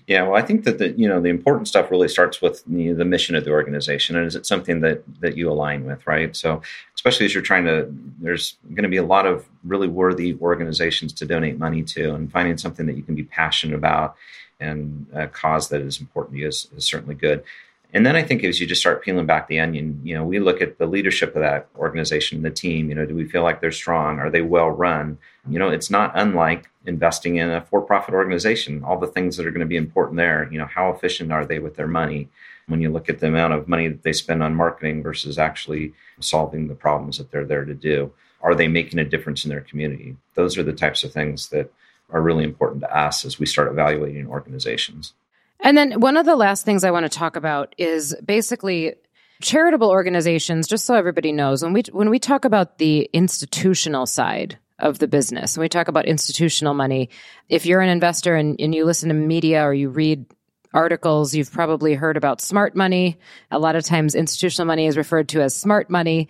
Yeah, 0.07 0.23
well, 0.23 0.35
I 0.35 0.41
think 0.41 0.65
that 0.65 0.77
the 0.77 0.89
you 0.91 1.07
know 1.07 1.21
the 1.21 1.29
important 1.29 1.67
stuff 1.67 1.89
really 1.89 2.09
starts 2.09 2.41
with 2.41 2.65
the, 2.65 2.91
the 2.91 3.05
mission 3.05 3.35
of 3.35 3.45
the 3.45 3.51
organization, 3.51 4.17
and 4.17 4.25
is 4.25 4.35
it 4.35 4.45
something 4.45 4.81
that 4.81 5.03
that 5.21 5.37
you 5.37 5.49
align 5.49 5.85
with, 5.85 6.05
right? 6.05 6.35
So, 6.35 6.61
especially 6.95 7.27
as 7.27 7.33
you're 7.33 7.43
trying 7.43 7.65
to, 7.65 7.87
there's 8.19 8.57
going 8.69 8.83
to 8.83 8.89
be 8.89 8.97
a 8.97 9.05
lot 9.05 9.25
of 9.25 9.47
really 9.63 9.87
worthy 9.87 10.35
organizations 10.41 11.13
to 11.13 11.25
donate 11.25 11.57
money 11.59 11.83
to, 11.83 12.13
and 12.13 12.29
finding 12.29 12.57
something 12.57 12.87
that 12.87 12.97
you 12.97 13.03
can 13.03 13.15
be 13.15 13.23
passionate 13.23 13.75
about 13.75 14.17
and 14.61 15.07
a 15.13 15.27
cause 15.27 15.69
that 15.69 15.81
is 15.81 15.99
important 15.99 16.35
to 16.35 16.41
you 16.41 16.47
is, 16.47 16.69
is 16.75 16.85
certainly 16.85 17.15
good. 17.15 17.43
And 17.93 18.05
then 18.05 18.15
I 18.15 18.23
think 18.23 18.43
as 18.45 18.59
you 18.59 18.67
just 18.67 18.79
start 18.79 19.03
peeling 19.03 19.25
back 19.25 19.47
the 19.47 19.59
onion, 19.59 19.99
you 20.03 20.15
know, 20.15 20.23
we 20.23 20.39
look 20.39 20.61
at 20.61 20.77
the 20.77 20.85
leadership 20.85 21.35
of 21.35 21.41
that 21.41 21.67
organization, 21.77 22.41
the 22.41 22.49
team. 22.49 22.87
You 22.87 22.95
know, 22.95 23.05
do 23.05 23.15
we 23.15 23.27
feel 23.27 23.43
like 23.43 23.59
they're 23.59 23.71
strong? 23.71 24.19
Are 24.19 24.29
they 24.29 24.41
well 24.41 24.69
run? 24.69 25.17
You 25.49 25.59
know, 25.59 25.69
it's 25.69 25.89
not 25.89 26.13
unlike 26.15 26.69
investing 26.85 27.35
in 27.35 27.49
a 27.49 27.61
for-profit 27.61 28.13
organization. 28.13 28.83
All 28.85 28.97
the 28.97 29.07
things 29.07 29.35
that 29.35 29.45
are 29.45 29.51
going 29.51 29.59
to 29.59 29.65
be 29.65 29.75
important 29.75 30.17
there. 30.17 30.47
You 30.49 30.59
know, 30.59 30.67
how 30.67 30.89
efficient 30.89 31.33
are 31.33 31.45
they 31.45 31.59
with 31.59 31.75
their 31.75 31.87
money? 31.87 32.29
When 32.67 32.79
you 32.79 32.89
look 32.89 33.09
at 33.09 33.19
the 33.19 33.27
amount 33.27 33.53
of 33.53 33.67
money 33.67 33.89
that 33.89 34.03
they 34.03 34.13
spend 34.13 34.41
on 34.41 34.55
marketing 34.55 35.03
versus 35.03 35.37
actually 35.37 35.93
solving 36.21 36.69
the 36.69 36.75
problems 36.75 37.17
that 37.17 37.29
they're 37.29 37.43
there 37.43 37.65
to 37.65 37.73
do, 37.73 38.13
are 38.41 38.55
they 38.55 38.69
making 38.69 38.99
a 38.99 39.05
difference 39.05 39.43
in 39.43 39.49
their 39.49 39.61
community? 39.61 40.15
Those 40.35 40.57
are 40.57 40.63
the 40.63 40.71
types 40.71 41.03
of 41.03 41.11
things 41.11 41.49
that 41.49 41.73
are 42.11 42.21
really 42.21 42.43
important 42.43 42.81
to 42.81 42.97
us 42.97 43.25
as 43.25 43.39
we 43.39 43.45
start 43.45 43.71
evaluating 43.71 44.27
organizations. 44.27 45.13
And 45.59 45.77
then 45.77 45.99
one 45.99 46.17
of 46.17 46.25
the 46.25 46.35
last 46.35 46.65
things 46.65 46.83
I 46.83 46.91
want 46.91 47.09
to 47.09 47.17
talk 47.17 47.35
about 47.35 47.75
is 47.77 48.15
basically 48.25 48.95
charitable 49.41 49.89
organizations 49.89 50.67
just 50.67 50.85
so 50.85 50.95
everybody 50.95 51.31
knows 51.31 51.63
when 51.63 51.73
we 51.73 51.83
when 51.91 52.09
we 52.09 52.19
talk 52.19 52.45
about 52.45 52.77
the 52.77 53.09
institutional 53.11 54.05
side 54.05 54.57
of 54.77 54.99
the 54.99 55.07
business 55.07 55.57
when 55.57 55.63
we 55.63 55.69
talk 55.69 55.87
about 55.87 56.05
institutional 56.05 56.73
money 56.73 57.09
if 57.49 57.65
you're 57.65 57.81
an 57.81 57.89
investor 57.89 58.35
and, 58.35 58.59
and 58.61 58.75
you 58.75 58.85
listen 58.85 59.09
to 59.09 59.15
media 59.15 59.63
or 59.63 59.73
you 59.73 59.89
read 59.89 60.25
articles 60.73 61.33
you've 61.33 61.51
probably 61.51 61.95
heard 61.95 62.17
about 62.17 62.39
smart 62.39 62.75
money 62.75 63.17
a 63.49 63.57
lot 63.57 63.75
of 63.75 63.83
times 63.83 64.13
institutional 64.13 64.67
money 64.67 64.85
is 64.85 64.95
referred 64.95 65.27
to 65.27 65.41
as 65.41 65.55
smart 65.55 65.89
money 65.89 66.29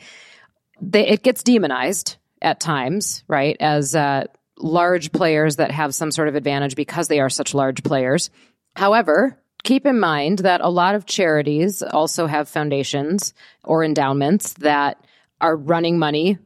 they, 0.81 1.05
it 1.07 1.21
gets 1.21 1.43
demonized 1.43 2.15
at 2.41 2.61
times 2.61 3.25
right 3.27 3.57
as 3.59 3.93
uh, 3.93 4.23
large 4.63 5.11
players 5.11 5.57
that 5.57 5.71
have 5.71 5.93
some 5.95 6.11
sort 6.11 6.27
of 6.27 6.35
advantage 6.35 6.75
because 6.75 7.07
they 7.07 7.19
are 7.19 7.29
such 7.29 7.53
large 7.53 7.83
players. 7.83 8.29
However, 8.75 9.37
keep 9.63 9.85
in 9.85 9.99
mind 9.99 10.39
that 10.39 10.61
a 10.61 10.69
lot 10.69 10.95
of 10.95 11.05
charities 11.05 11.81
also 11.81 12.27
have 12.27 12.49
foundations 12.49 13.33
or 13.63 13.83
endowments 13.83 14.53
that 14.53 15.03
are 15.39 15.55
running 15.55 15.97
money 15.99 16.37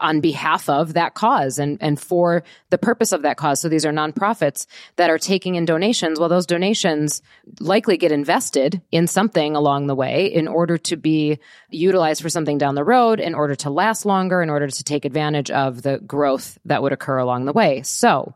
on 0.00 0.20
behalf 0.20 0.68
of 0.68 0.94
that 0.94 1.14
cause 1.14 1.58
and, 1.58 1.78
and 1.80 2.00
for 2.00 2.44
the 2.70 2.78
purpose 2.78 3.12
of 3.12 3.22
that 3.22 3.36
cause. 3.36 3.60
So 3.60 3.68
these 3.68 3.84
are 3.84 3.92
nonprofits 3.92 4.66
that 4.96 5.10
are 5.10 5.18
taking 5.18 5.54
in 5.54 5.64
donations. 5.64 6.18
Well, 6.18 6.28
those 6.28 6.46
donations 6.46 7.22
likely 7.60 7.96
get 7.96 8.12
invested 8.12 8.80
in 8.90 9.06
something 9.06 9.56
along 9.56 9.86
the 9.86 9.94
way 9.94 10.26
in 10.26 10.48
order 10.48 10.78
to 10.78 10.96
be 10.96 11.38
utilized 11.70 12.22
for 12.22 12.28
something 12.28 12.58
down 12.58 12.74
the 12.74 12.84
road, 12.84 13.20
in 13.20 13.34
order 13.34 13.54
to 13.56 13.70
last 13.70 14.06
longer, 14.06 14.42
in 14.42 14.50
order 14.50 14.68
to 14.68 14.84
take 14.84 15.04
advantage 15.04 15.50
of 15.50 15.82
the 15.82 15.98
growth 15.98 16.58
that 16.64 16.82
would 16.82 16.92
occur 16.92 17.18
along 17.18 17.44
the 17.44 17.52
way. 17.52 17.82
So, 17.82 18.34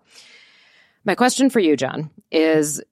my 1.04 1.14
question 1.14 1.48
for 1.48 1.60
you, 1.60 1.76
John, 1.76 2.10
is 2.30 2.82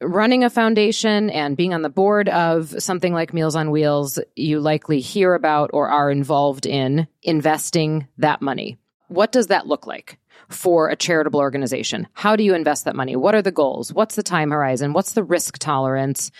running 0.00 0.44
a 0.44 0.50
foundation 0.50 1.30
and 1.30 1.56
being 1.56 1.74
on 1.74 1.82
the 1.82 1.88
board 1.88 2.28
of 2.28 2.74
something 2.82 3.12
like 3.12 3.34
Meals 3.34 3.56
on 3.56 3.70
Wheels, 3.70 4.18
you 4.36 4.60
likely 4.60 5.00
hear 5.00 5.34
about 5.34 5.70
or 5.72 5.88
are 5.88 6.10
involved 6.10 6.66
in 6.66 7.08
investing 7.22 8.06
that 8.18 8.40
money. 8.40 8.78
What 9.08 9.32
does 9.32 9.48
that 9.48 9.66
look 9.66 9.86
like 9.86 10.18
for 10.48 10.88
a 10.88 10.96
charitable 10.96 11.40
organization? 11.40 12.06
How 12.12 12.36
do 12.36 12.44
you 12.44 12.54
invest 12.54 12.84
that 12.84 12.96
money? 12.96 13.16
What 13.16 13.34
are 13.34 13.42
the 13.42 13.52
goals? 13.52 13.92
What's 13.92 14.14
the 14.14 14.22
time 14.22 14.50
horizon? 14.50 14.92
What's 14.92 15.12
the 15.12 15.24
risk 15.24 15.58
tolerance? 15.58 16.30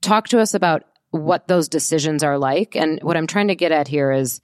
Talk 0.00 0.28
to 0.28 0.40
us 0.40 0.54
about 0.54 0.84
what 1.10 1.46
those 1.46 1.68
decisions 1.68 2.22
are 2.22 2.38
like. 2.38 2.74
And 2.74 3.00
what 3.02 3.16
I'm 3.16 3.26
trying 3.26 3.48
to 3.48 3.54
get 3.54 3.72
at 3.72 3.88
here 3.88 4.12
is 4.12 4.40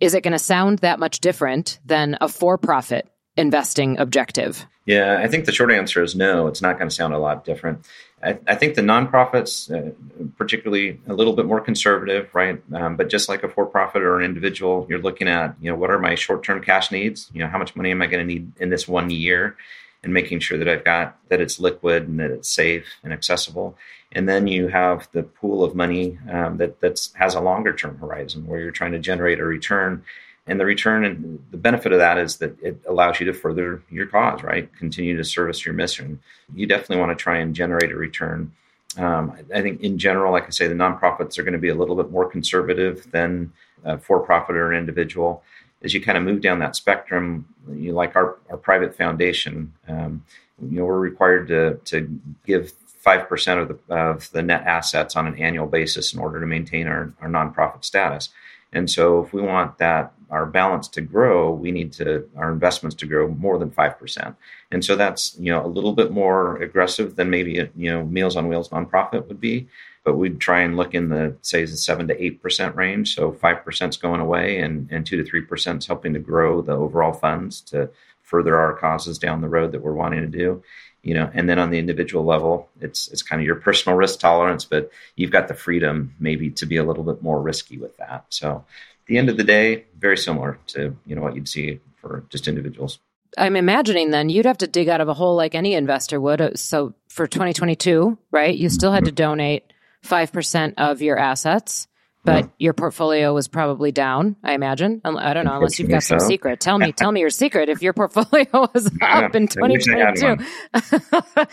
is 0.00 0.14
it 0.14 0.22
going 0.22 0.32
to 0.32 0.38
sound 0.38 0.78
that 0.78 0.98
much 0.98 1.20
different 1.20 1.78
than 1.84 2.16
a 2.22 2.28
for 2.28 2.56
profit 2.56 3.06
investing 3.40 3.98
objective? 3.98 4.66
Yeah, 4.86 5.18
I 5.22 5.28
think 5.28 5.44
the 5.44 5.52
short 5.52 5.72
answer 5.72 6.02
is 6.02 6.14
no. 6.14 6.46
It's 6.46 6.62
not 6.62 6.78
going 6.78 6.88
to 6.88 6.94
sound 6.94 7.14
a 7.14 7.18
lot 7.18 7.44
different. 7.44 7.86
I, 8.22 8.38
I 8.46 8.54
think 8.54 8.74
the 8.74 8.82
nonprofits, 8.82 9.70
uh, 9.70 9.92
particularly 10.36 11.00
a 11.06 11.14
little 11.14 11.32
bit 11.32 11.46
more 11.46 11.60
conservative, 11.60 12.28
right? 12.34 12.62
Um, 12.72 12.96
but 12.96 13.08
just 13.08 13.28
like 13.28 13.42
a 13.42 13.48
for-profit 13.48 14.02
or 14.02 14.18
an 14.18 14.24
individual, 14.24 14.86
you're 14.88 15.00
looking 15.00 15.28
at, 15.28 15.56
you 15.60 15.70
know, 15.70 15.76
what 15.76 15.90
are 15.90 15.98
my 15.98 16.14
short-term 16.14 16.62
cash 16.62 16.90
needs? 16.90 17.30
You 17.32 17.40
know, 17.40 17.48
how 17.48 17.58
much 17.58 17.74
money 17.74 17.90
am 17.90 18.02
I 18.02 18.06
going 18.06 18.26
to 18.26 18.34
need 18.34 18.52
in 18.60 18.70
this 18.70 18.86
one 18.86 19.10
year? 19.10 19.56
And 20.02 20.14
making 20.14 20.40
sure 20.40 20.56
that 20.56 20.66
I've 20.66 20.82
got 20.82 21.18
that 21.28 21.42
it's 21.42 21.60
liquid 21.60 22.08
and 22.08 22.18
that 22.20 22.30
it's 22.30 22.48
safe 22.48 22.86
and 23.04 23.12
accessible. 23.12 23.76
And 24.12 24.26
then 24.26 24.46
you 24.46 24.68
have 24.68 25.08
the 25.12 25.22
pool 25.22 25.62
of 25.62 25.74
money 25.74 26.18
um, 26.30 26.56
that 26.56 26.80
that's 26.80 27.12
has 27.14 27.34
a 27.34 27.40
longer 27.40 27.74
term 27.74 27.98
horizon 27.98 28.46
where 28.46 28.60
you're 28.60 28.70
trying 28.70 28.92
to 28.92 28.98
generate 28.98 29.40
a 29.40 29.44
return 29.44 30.02
and 30.50 30.60
the 30.60 30.64
return 30.64 31.04
and 31.04 31.42
the 31.50 31.56
benefit 31.56 31.92
of 31.92 31.98
that 31.98 32.18
is 32.18 32.36
that 32.38 32.60
it 32.62 32.80
allows 32.88 33.20
you 33.20 33.26
to 33.26 33.32
further 33.32 33.82
your 33.90 34.06
cause 34.06 34.42
right? 34.42 34.68
Continue 34.76 35.16
to 35.16 35.24
service 35.24 35.64
your 35.64 35.74
mission. 35.74 36.20
You 36.54 36.66
definitely 36.66 36.98
want 36.98 37.16
to 37.16 37.22
try 37.22 37.38
and 37.38 37.54
generate 37.54 37.92
a 37.92 37.96
return. 37.96 38.52
Um, 38.98 39.36
I 39.54 39.62
think 39.62 39.80
in 39.82 39.98
general 39.98 40.32
like 40.32 40.46
i 40.46 40.50
say 40.50 40.66
the 40.66 40.74
nonprofits 40.74 41.38
are 41.38 41.44
going 41.44 41.52
to 41.52 41.58
be 41.58 41.68
a 41.68 41.74
little 41.74 41.94
bit 41.94 42.10
more 42.10 42.28
conservative 42.28 43.10
than 43.12 43.52
for 44.00 44.20
profit 44.20 44.56
or 44.56 44.72
an 44.72 44.78
individual. 44.78 45.42
As 45.82 45.94
you 45.94 46.02
kind 46.02 46.18
of 46.18 46.24
move 46.24 46.42
down 46.42 46.58
that 46.58 46.76
spectrum 46.76 47.46
you 47.72 47.92
like 47.92 48.16
our, 48.16 48.36
our 48.50 48.56
private 48.56 48.96
foundation 48.96 49.72
um, 49.88 50.24
you 50.60 50.80
know 50.80 50.84
we're 50.84 50.98
required 50.98 51.48
to 51.48 51.80
to 51.84 52.20
give 52.44 52.72
5% 53.04 53.62
of 53.62 53.68
the, 53.68 53.94
of 53.94 54.30
the 54.32 54.42
net 54.42 54.66
assets 54.66 55.16
on 55.16 55.26
an 55.26 55.38
annual 55.38 55.66
basis 55.66 56.12
in 56.12 56.20
order 56.20 56.40
to 56.40 56.46
maintain 56.46 56.86
our, 56.86 57.12
our 57.20 57.28
nonprofit 57.28 57.84
status. 57.84 58.28
And 58.72 58.90
so, 58.90 59.24
if 59.24 59.32
we 59.32 59.42
want 59.42 59.78
that 59.78 60.12
our 60.30 60.46
balance 60.46 60.88
to 60.88 61.00
grow, 61.00 61.50
we 61.50 61.72
need 61.72 61.92
to 61.94 62.28
our 62.36 62.52
investments 62.52 62.96
to 62.96 63.06
grow 63.06 63.28
more 63.28 63.58
than 63.58 63.70
five 63.70 63.98
percent. 63.98 64.36
And 64.70 64.84
so 64.84 64.96
that's 64.96 65.36
you 65.38 65.52
know 65.52 65.64
a 65.64 65.68
little 65.68 65.92
bit 65.92 66.10
more 66.10 66.56
aggressive 66.62 67.16
than 67.16 67.30
maybe 67.30 67.58
a, 67.58 67.70
you 67.76 67.90
know 67.90 68.04
Meals 68.04 68.36
on 68.36 68.48
Wheels 68.48 68.68
nonprofit 68.68 69.28
would 69.28 69.40
be. 69.40 69.68
But 70.02 70.16
we'd 70.16 70.40
try 70.40 70.62
and 70.62 70.76
look 70.76 70.94
in 70.94 71.10
the 71.10 71.36
say 71.42 71.64
the 71.64 71.76
seven 71.76 72.08
to 72.08 72.22
eight 72.22 72.42
percent 72.42 72.76
range. 72.76 73.14
So 73.14 73.32
five 73.32 73.64
percent 73.64 73.94
is 73.94 74.00
going 74.00 74.20
away, 74.20 74.58
and 74.58 74.88
and 74.90 75.04
two 75.04 75.16
to 75.16 75.24
three 75.24 75.42
percent 75.42 75.82
is 75.82 75.86
helping 75.86 76.14
to 76.14 76.20
grow 76.20 76.62
the 76.62 76.72
overall 76.72 77.12
funds 77.12 77.60
to 77.62 77.90
further 78.22 78.56
our 78.56 78.74
causes 78.74 79.18
down 79.18 79.40
the 79.40 79.48
road 79.48 79.72
that 79.72 79.82
we're 79.82 79.92
wanting 79.92 80.20
to 80.20 80.38
do 80.38 80.62
you 81.02 81.14
know 81.14 81.30
and 81.34 81.48
then 81.48 81.58
on 81.58 81.70
the 81.70 81.78
individual 81.78 82.24
level 82.24 82.68
it's 82.80 83.08
it's 83.08 83.22
kind 83.22 83.40
of 83.40 83.46
your 83.46 83.56
personal 83.56 83.96
risk 83.96 84.20
tolerance 84.20 84.64
but 84.64 84.90
you've 85.16 85.30
got 85.30 85.48
the 85.48 85.54
freedom 85.54 86.14
maybe 86.18 86.50
to 86.50 86.66
be 86.66 86.76
a 86.76 86.84
little 86.84 87.04
bit 87.04 87.22
more 87.22 87.40
risky 87.40 87.78
with 87.78 87.96
that 87.96 88.24
so 88.28 88.64
the 89.10 89.18
end 89.18 89.28
of 89.28 89.36
the 89.36 89.44
day 89.44 89.84
very 89.98 90.16
similar 90.16 90.58
to 90.68 90.96
you 91.04 91.16
know 91.16 91.20
what 91.20 91.34
you'd 91.34 91.48
see 91.48 91.80
for 91.96 92.24
just 92.30 92.46
individuals 92.46 93.00
i'm 93.36 93.56
imagining 93.56 94.10
then 94.10 94.30
you'd 94.30 94.46
have 94.46 94.58
to 94.58 94.68
dig 94.68 94.88
out 94.88 95.00
of 95.00 95.08
a 95.08 95.14
hole 95.14 95.34
like 95.34 95.56
any 95.56 95.74
investor 95.74 96.20
would 96.20 96.40
uh, 96.40 96.54
so 96.54 96.94
for 97.08 97.26
2022 97.26 98.16
right 98.30 98.56
you 98.56 98.70
still 98.70 98.92
had 98.92 99.04
to 99.04 99.10
mm-hmm. 99.10 99.16
donate 99.16 99.72
5% 100.06 100.74
of 100.78 101.02
your 101.02 101.18
assets 101.18 101.88
but 102.24 102.44
yeah. 102.44 102.50
your 102.58 102.72
portfolio 102.74 103.32
was 103.32 103.48
probably 103.48 103.92
down, 103.92 104.36
I 104.44 104.52
imagine. 104.52 105.00
I 105.04 105.32
don't 105.32 105.46
know, 105.46 105.54
unless 105.54 105.78
you've 105.78 105.88
got 105.88 106.02
some 106.02 106.20
secret. 106.20 106.60
Tell 106.60 106.78
me, 106.78 106.92
tell 106.92 107.10
me 107.10 107.20
your 107.20 107.30
secret 107.30 107.70
if 107.70 107.80
your 107.80 107.92
portfolio 107.94 108.46
was 108.52 108.90
up 109.02 109.34
in 109.34 109.48
2022. 109.48 110.36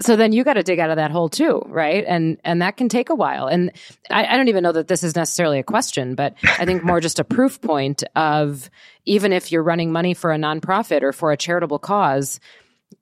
so 0.00 0.14
then 0.14 0.32
you 0.32 0.44
got 0.44 0.54
to 0.54 0.62
dig 0.62 0.78
out 0.78 0.90
of 0.90 0.96
that 0.96 1.10
hole 1.10 1.28
too, 1.28 1.62
right? 1.66 2.04
And 2.06 2.38
and 2.44 2.62
that 2.62 2.76
can 2.76 2.88
take 2.88 3.10
a 3.10 3.14
while. 3.14 3.46
And 3.46 3.72
I, 4.10 4.26
I 4.26 4.36
don't 4.36 4.48
even 4.48 4.62
know 4.62 4.72
that 4.72 4.88
this 4.88 5.02
is 5.02 5.16
necessarily 5.16 5.58
a 5.58 5.64
question, 5.64 6.14
but 6.14 6.34
I 6.44 6.64
think 6.64 6.84
more 6.84 7.00
just 7.00 7.18
a 7.18 7.24
proof 7.24 7.60
point 7.60 8.04
of 8.14 8.70
even 9.06 9.32
if 9.32 9.50
you're 9.50 9.62
running 9.62 9.90
money 9.90 10.14
for 10.14 10.32
a 10.32 10.36
nonprofit 10.36 11.02
or 11.02 11.12
for 11.12 11.32
a 11.32 11.36
charitable 11.36 11.80
cause, 11.80 12.38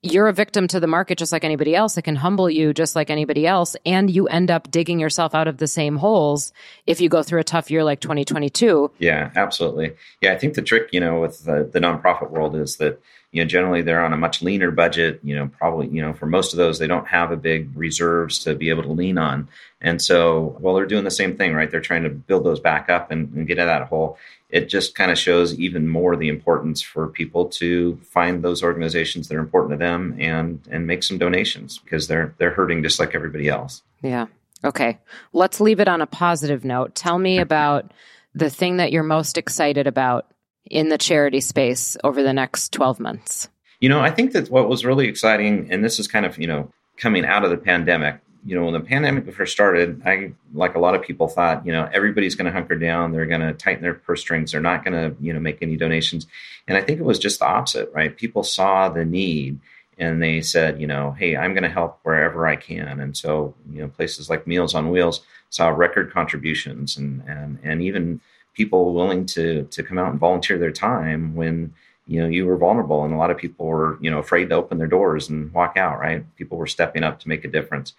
you're 0.02 0.28
a 0.28 0.32
victim 0.32 0.66
to 0.68 0.80
the 0.80 0.86
market 0.86 1.18
just 1.18 1.32
like 1.32 1.44
anybody 1.44 1.74
else. 1.74 1.96
It 1.96 2.02
can 2.02 2.16
humble 2.16 2.50
you 2.50 2.72
just 2.72 2.96
like 2.96 3.10
anybody 3.10 3.46
else. 3.46 3.76
And 3.84 4.10
you 4.10 4.26
end 4.28 4.50
up 4.50 4.70
digging 4.70 5.00
yourself 5.00 5.34
out 5.34 5.48
of 5.48 5.58
the 5.58 5.66
same 5.66 5.96
holes 5.96 6.52
if 6.86 7.00
you 7.00 7.08
go 7.08 7.22
through 7.22 7.40
a 7.40 7.44
tough 7.44 7.70
year 7.70 7.84
like 7.84 8.00
2022. 8.00 8.90
Yeah, 8.98 9.30
absolutely. 9.34 9.94
Yeah, 10.20 10.32
I 10.32 10.38
think 10.38 10.54
the 10.54 10.62
trick, 10.62 10.90
you 10.92 11.00
know, 11.00 11.20
with 11.20 11.44
the, 11.44 11.68
the 11.72 11.80
nonprofit 11.80 12.30
world 12.30 12.56
is 12.56 12.76
that, 12.76 13.00
you 13.32 13.42
know, 13.42 13.48
generally 13.48 13.82
they're 13.82 14.04
on 14.04 14.12
a 14.12 14.16
much 14.16 14.42
leaner 14.42 14.70
budget. 14.70 15.20
You 15.22 15.36
know, 15.36 15.48
probably, 15.58 15.88
you 15.88 16.02
know, 16.02 16.12
for 16.12 16.26
most 16.26 16.52
of 16.52 16.56
those, 16.56 16.78
they 16.78 16.86
don't 16.86 17.08
have 17.08 17.30
a 17.30 17.36
big 17.36 17.76
reserves 17.76 18.38
to 18.40 18.54
be 18.54 18.70
able 18.70 18.84
to 18.84 18.92
lean 18.92 19.18
on. 19.18 19.48
And 19.80 20.00
so, 20.00 20.56
well, 20.60 20.74
they're 20.74 20.86
doing 20.86 21.04
the 21.04 21.10
same 21.10 21.36
thing, 21.36 21.54
right? 21.54 21.70
They're 21.70 21.80
trying 21.80 22.04
to 22.04 22.10
build 22.10 22.44
those 22.44 22.60
back 22.60 22.88
up 22.88 23.10
and, 23.10 23.32
and 23.34 23.46
get 23.46 23.58
out 23.58 23.68
of 23.68 23.80
that 23.80 23.88
hole 23.88 24.18
it 24.48 24.68
just 24.68 24.94
kind 24.94 25.10
of 25.10 25.18
shows 25.18 25.58
even 25.58 25.88
more 25.88 26.16
the 26.16 26.28
importance 26.28 26.80
for 26.80 27.08
people 27.08 27.46
to 27.46 27.96
find 28.04 28.42
those 28.42 28.62
organizations 28.62 29.28
that 29.28 29.36
are 29.36 29.40
important 29.40 29.72
to 29.72 29.84
them 29.84 30.16
and 30.18 30.60
and 30.70 30.86
make 30.86 31.02
some 31.02 31.18
donations 31.18 31.78
because 31.78 32.06
they're 32.06 32.34
they're 32.38 32.52
hurting 32.52 32.82
just 32.82 33.00
like 33.00 33.14
everybody 33.14 33.48
else. 33.48 33.82
Yeah. 34.02 34.26
Okay. 34.64 34.98
Let's 35.32 35.60
leave 35.60 35.80
it 35.80 35.88
on 35.88 36.00
a 36.00 36.06
positive 36.06 36.64
note. 36.64 36.94
Tell 36.94 37.18
me 37.18 37.38
about 37.38 37.92
the 38.34 38.50
thing 38.50 38.76
that 38.76 38.92
you're 38.92 39.02
most 39.02 39.36
excited 39.36 39.86
about 39.86 40.26
in 40.64 40.88
the 40.88 40.98
charity 40.98 41.40
space 41.40 41.96
over 42.04 42.22
the 42.22 42.32
next 42.32 42.72
12 42.72 42.98
months. 42.98 43.48
You 43.80 43.88
know, 43.88 44.00
I 44.00 44.10
think 44.10 44.32
that 44.32 44.50
what 44.50 44.68
was 44.68 44.84
really 44.84 45.08
exciting 45.08 45.68
and 45.70 45.84
this 45.84 45.98
is 45.98 46.08
kind 46.08 46.24
of, 46.24 46.38
you 46.38 46.46
know, 46.46 46.72
coming 46.96 47.26
out 47.26 47.44
of 47.44 47.50
the 47.50 47.56
pandemic 47.58 48.20
you 48.46 48.54
know, 48.54 48.64
when 48.64 48.74
the 48.74 48.80
pandemic 48.80 49.32
first 49.34 49.52
started, 49.52 50.00
I, 50.06 50.32
like 50.54 50.76
a 50.76 50.78
lot 50.78 50.94
of 50.94 51.02
people, 51.02 51.26
thought, 51.26 51.66
you 51.66 51.72
know, 51.72 51.90
everybody's 51.92 52.36
going 52.36 52.46
to 52.46 52.52
hunker 52.52 52.76
down. 52.76 53.10
They're 53.10 53.26
going 53.26 53.40
to 53.40 53.52
tighten 53.52 53.82
their 53.82 53.94
purse 53.94 54.20
strings. 54.20 54.52
They're 54.52 54.60
not 54.60 54.84
going 54.84 54.94
to, 54.94 55.16
you 55.20 55.32
know, 55.32 55.40
make 55.40 55.58
any 55.62 55.76
donations. 55.76 56.28
And 56.68 56.78
I 56.78 56.80
think 56.80 57.00
it 57.00 57.04
was 57.04 57.18
just 57.18 57.40
the 57.40 57.46
opposite, 57.46 57.90
right? 57.92 58.16
People 58.16 58.44
saw 58.44 58.88
the 58.88 59.04
need 59.04 59.58
and 59.98 60.22
they 60.22 60.42
said, 60.42 60.80
you 60.80 60.86
know, 60.86 61.10
hey, 61.12 61.36
I'm 61.36 61.54
going 61.54 61.64
to 61.64 61.68
help 61.68 61.98
wherever 62.04 62.46
I 62.46 62.54
can. 62.54 63.00
And 63.00 63.16
so, 63.16 63.54
you 63.72 63.82
know, 63.82 63.88
places 63.88 64.30
like 64.30 64.46
Meals 64.46 64.74
on 64.74 64.90
Wheels 64.90 65.22
saw 65.50 65.68
record 65.68 66.12
contributions 66.12 66.96
and, 66.96 67.22
and, 67.26 67.58
and 67.64 67.82
even 67.82 68.20
people 68.54 68.94
willing 68.94 69.26
to, 69.26 69.64
to 69.64 69.82
come 69.82 69.98
out 69.98 70.12
and 70.12 70.20
volunteer 70.20 70.58
their 70.58 70.70
time 70.70 71.34
when, 71.34 71.74
you 72.06 72.20
know, 72.20 72.28
you 72.28 72.46
were 72.46 72.56
vulnerable 72.56 73.04
and 73.04 73.12
a 73.12 73.16
lot 73.16 73.32
of 73.32 73.36
people 73.36 73.66
were, 73.66 73.98
you 74.00 74.10
know, 74.10 74.18
afraid 74.18 74.50
to 74.50 74.54
open 74.54 74.78
their 74.78 74.86
doors 74.86 75.28
and 75.28 75.52
walk 75.52 75.76
out, 75.76 75.98
right? 75.98 76.24
People 76.36 76.58
were 76.58 76.66
stepping 76.68 77.02
up 77.02 77.18
to 77.20 77.28
make 77.28 77.44
a 77.44 77.48
difference. 77.48 77.94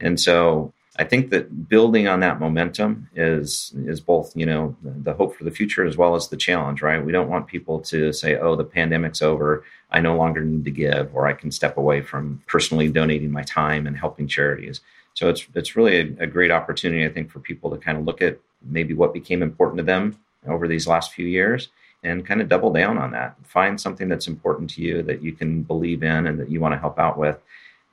And 0.00 0.18
so 0.18 0.72
I 0.96 1.04
think 1.04 1.30
that 1.30 1.68
building 1.68 2.08
on 2.08 2.20
that 2.20 2.40
momentum 2.40 3.08
is 3.14 3.72
is 3.86 4.00
both, 4.00 4.36
you 4.36 4.44
know, 4.44 4.76
the 4.82 5.14
hope 5.14 5.36
for 5.36 5.44
the 5.44 5.50
future 5.50 5.84
as 5.86 5.96
well 5.96 6.14
as 6.14 6.28
the 6.28 6.36
challenge, 6.36 6.82
right? 6.82 7.04
We 7.04 7.12
don't 7.12 7.30
want 7.30 7.46
people 7.46 7.80
to 7.80 8.12
say, 8.12 8.36
"Oh, 8.36 8.56
the 8.56 8.64
pandemic's 8.64 9.22
over. 9.22 9.64
I 9.90 10.00
no 10.00 10.16
longer 10.16 10.42
need 10.44 10.64
to 10.64 10.70
give 10.70 11.14
or 11.14 11.26
I 11.26 11.32
can 11.32 11.50
step 11.50 11.76
away 11.76 12.02
from 12.02 12.42
personally 12.46 12.88
donating 12.88 13.30
my 13.30 13.42
time 13.42 13.86
and 13.86 13.96
helping 13.96 14.26
charities." 14.26 14.80
So 15.14 15.28
it's 15.28 15.46
it's 15.54 15.76
really 15.76 15.96
a, 15.96 16.24
a 16.24 16.26
great 16.26 16.50
opportunity 16.50 17.04
I 17.04 17.08
think 17.08 17.30
for 17.30 17.40
people 17.40 17.70
to 17.70 17.78
kind 17.78 17.96
of 17.96 18.04
look 18.04 18.20
at 18.20 18.38
maybe 18.62 18.94
what 18.94 19.14
became 19.14 19.42
important 19.42 19.78
to 19.78 19.84
them 19.84 20.18
over 20.46 20.66
these 20.66 20.86
last 20.86 21.12
few 21.12 21.26
years 21.26 21.68
and 22.02 22.26
kind 22.26 22.40
of 22.40 22.48
double 22.48 22.72
down 22.72 22.98
on 22.98 23.10
that. 23.12 23.36
Find 23.44 23.80
something 23.80 24.08
that's 24.08 24.26
important 24.26 24.70
to 24.70 24.82
you 24.82 25.02
that 25.02 25.22
you 25.22 25.32
can 25.32 25.62
believe 25.62 26.02
in 26.02 26.26
and 26.26 26.38
that 26.40 26.50
you 26.50 26.60
want 26.60 26.74
to 26.74 26.78
help 26.78 26.98
out 26.98 27.18
with 27.18 27.38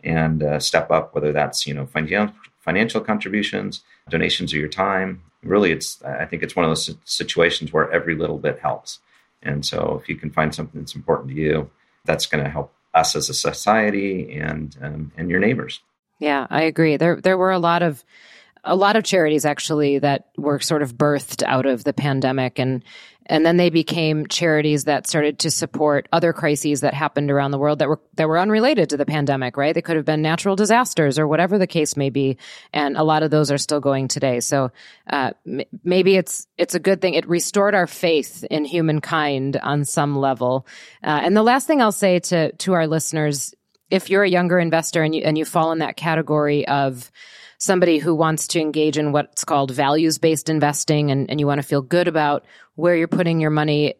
and 0.07 0.41
uh, 0.41 0.59
step 0.59 0.89
up, 0.89 1.13
whether 1.13 1.31
that's 1.31 1.67
you 1.67 1.73
know 1.73 1.85
financial 1.85 2.33
financial 2.59 3.01
contributions, 3.01 3.83
donations 4.09 4.53
of 4.53 4.59
your 4.59 4.69
time. 4.69 5.21
Really, 5.43 5.71
it's 5.71 6.01
I 6.03 6.25
think 6.25 6.41
it's 6.41 6.55
one 6.55 6.65
of 6.65 6.71
those 6.71 6.95
situations 7.05 7.71
where 7.71 7.91
every 7.91 8.15
little 8.15 8.39
bit 8.39 8.59
helps. 8.59 8.99
And 9.43 9.65
so, 9.65 9.99
if 10.01 10.09
you 10.09 10.15
can 10.15 10.31
find 10.31 10.55
something 10.55 10.81
that's 10.81 10.95
important 10.95 11.29
to 11.29 11.35
you, 11.35 11.69
that's 12.05 12.25
going 12.25 12.43
to 12.43 12.49
help 12.49 12.73
us 12.93 13.15
as 13.15 13.29
a 13.29 13.33
society 13.33 14.33
and 14.33 14.75
um, 14.81 15.11
and 15.17 15.29
your 15.29 15.39
neighbors. 15.39 15.81
Yeah, 16.19 16.47
I 16.49 16.63
agree. 16.63 16.97
There 16.97 17.21
there 17.21 17.37
were 17.37 17.51
a 17.51 17.59
lot 17.59 17.83
of 17.83 18.03
a 18.63 18.75
lot 18.75 18.95
of 18.95 19.03
charities 19.03 19.45
actually 19.45 19.99
that 19.99 20.29
were 20.37 20.59
sort 20.59 20.81
of 20.81 20.95
birthed 20.95 21.43
out 21.43 21.65
of 21.65 21.83
the 21.83 21.93
pandemic 21.93 22.59
and 22.59 22.83
and 23.27 23.45
then 23.45 23.57
they 23.57 23.69
became 23.69 24.27
charities 24.27 24.85
that 24.85 25.07
started 25.07 25.39
to 25.39 25.51
support 25.51 26.07
other 26.11 26.33
crises 26.33 26.81
that 26.81 26.93
happened 26.93 27.29
around 27.29 27.51
the 27.51 27.57
world 27.57 27.79
that 27.79 27.87
were 27.87 27.99
that 28.15 28.27
were 28.27 28.39
unrelated 28.39 28.89
to 28.89 28.97
the 28.97 29.05
pandemic 29.05 29.57
right? 29.57 29.73
They 29.73 29.81
could 29.81 29.95
have 29.95 30.05
been 30.05 30.21
natural 30.21 30.55
disasters 30.55 31.19
or 31.19 31.27
whatever 31.27 31.57
the 31.57 31.67
case 31.67 31.97
may 31.97 32.09
be. 32.09 32.37
And 32.73 32.97
a 32.97 33.03
lot 33.03 33.23
of 33.23 33.31
those 33.31 33.51
are 33.51 33.57
still 33.57 33.79
going 33.79 34.07
today. 34.07 34.39
So 34.39 34.71
uh, 35.09 35.31
m- 35.45 35.61
maybe 35.83 36.15
it's 36.15 36.47
it's 36.57 36.75
a 36.75 36.79
good 36.79 37.01
thing. 37.01 37.13
It 37.13 37.27
restored 37.27 37.75
our 37.75 37.87
faith 37.87 38.43
in 38.49 38.65
humankind 38.65 39.57
on 39.57 39.85
some 39.85 40.17
level. 40.17 40.67
Uh, 41.03 41.21
and 41.23 41.35
the 41.35 41.43
last 41.43 41.67
thing 41.67 41.81
i'll 41.81 41.91
say 41.91 42.19
to 42.19 42.51
to 42.53 42.73
our 42.73 42.87
listeners 42.87 43.53
if 43.89 44.09
you're 44.09 44.23
a 44.23 44.29
younger 44.29 44.59
investor 44.59 45.03
and 45.03 45.15
you 45.15 45.21
and 45.23 45.37
you 45.37 45.45
fall 45.45 45.71
in 45.71 45.79
that 45.79 45.97
category 45.97 46.67
of 46.67 47.11
somebody 47.57 47.97
who 47.97 48.13
wants 48.13 48.47
to 48.47 48.59
engage 48.59 48.97
in 48.97 49.11
what's 49.11 49.43
called 49.43 49.71
values 49.71 50.17
based 50.17 50.49
investing 50.49 51.11
and, 51.11 51.29
and 51.29 51.39
you 51.39 51.47
want 51.47 51.59
to 51.59 51.67
feel 51.67 51.81
good 51.81 52.07
about 52.07 52.45
where 52.75 52.95
you're 52.95 53.07
putting 53.07 53.39
your 53.39 53.49
money 53.49 53.95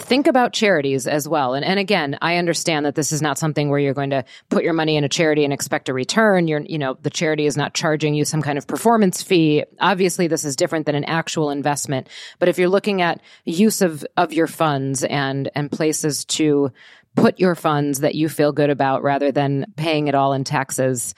think 0.00 0.26
about 0.26 0.52
charities 0.52 1.06
as 1.06 1.28
well. 1.28 1.54
And, 1.54 1.64
and 1.64 1.78
again, 1.78 2.18
I 2.20 2.36
understand 2.36 2.86
that 2.86 2.94
this 2.94 3.12
is 3.12 3.22
not 3.22 3.38
something 3.38 3.68
where 3.68 3.78
you're 3.78 3.94
going 3.94 4.10
to 4.10 4.24
put 4.48 4.64
your 4.64 4.72
money 4.72 4.96
in 4.96 5.04
a 5.04 5.08
charity 5.08 5.44
and 5.44 5.52
expect 5.52 5.88
a 5.88 5.94
return. 5.94 6.48
You're, 6.48 6.60
you 6.60 6.78
know, 6.78 6.96
the 7.02 7.10
charity 7.10 7.46
is 7.46 7.56
not 7.56 7.74
charging 7.74 8.14
you 8.14 8.24
some 8.24 8.42
kind 8.42 8.58
of 8.58 8.66
performance 8.66 9.22
fee. 9.22 9.64
Obviously, 9.78 10.26
this 10.26 10.44
is 10.44 10.56
different 10.56 10.86
than 10.86 10.94
an 10.94 11.04
actual 11.04 11.50
investment. 11.50 12.08
But 12.38 12.48
if 12.48 12.58
you're 12.58 12.68
looking 12.68 13.02
at 13.02 13.20
use 13.44 13.82
of, 13.82 14.04
of 14.16 14.32
your 14.32 14.46
funds 14.46 15.04
and, 15.04 15.50
and 15.54 15.70
places 15.70 16.24
to 16.26 16.72
put 17.14 17.38
your 17.38 17.54
funds 17.54 18.00
that 18.00 18.14
you 18.14 18.28
feel 18.28 18.52
good 18.52 18.70
about 18.70 19.02
rather 19.02 19.32
than 19.32 19.66
paying 19.76 20.08
it 20.08 20.14
all 20.14 20.32
in 20.32 20.44
taxes, 20.44 21.14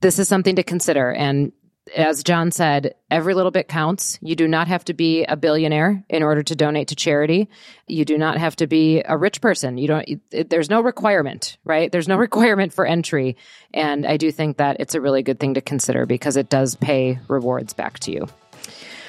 this 0.00 0.18
is 0.18 0.28
something 0.28 0.56
to 0.56 0.62
consider. 0.62 1.12
And 1.12 1.52
as 1.94 2.24
John 2.24 2.50
said, 2.50 2.94
every 3.10 3.34
little 3.34 3.50
bit 3.50 3.68
counts. 3.68 4.18
You 4.20 4.34
do 4.34 4.48
not 4.48 4.66
have 4.68 4.84
to 4.86 4.94
be 4.94 5.24
a 5.24 5.36
billionaire 5.36 6.04
in 6.08 6.22
order 6.22 6.42
to 6.42 6.56
donate 6.56 6.88
to 6.88 6.96
charity. 6.96 7.48
You 7.86 8.04
do 8.04 8.18
not 8.18 8.38
have 8.38 8.56
to 8.56 8.66
be 8.66 9.02
a 9.04 9.16
rich 9.16 9.40
person. 9.40 9.78
You 9.78 9.88
don't, 9.88 10.20
it, 10.30 10.50
there's 10.50 10.68
no 10.68 10.80
requirement, 10.80 11.58
right? 11.64 11.90
There's 11.92 12.08
no 12.08 12.16
requirement 12.26 12.72
for 12.72 12.84
entry. 12.86 13.36
And 13.72 14.04
I 14.06 14.16
do 14.16 14.32
think 14.32 14.56
that 14.56 14.78
it's 14.80 14.94
a 14.94 15.00
really 15.00 15.22
good 15.22 15.38
thing 15.38 15.54
to 15.54 15.60
consider 15.60 16.06
because 16.06 16.36
it 16.36 16.48
does 16.48 16.74
pay 16.74 17.18
rewards 17.28 17.72
back 17.72 18.00
to 18.00 18.12
you. 18.12 18.26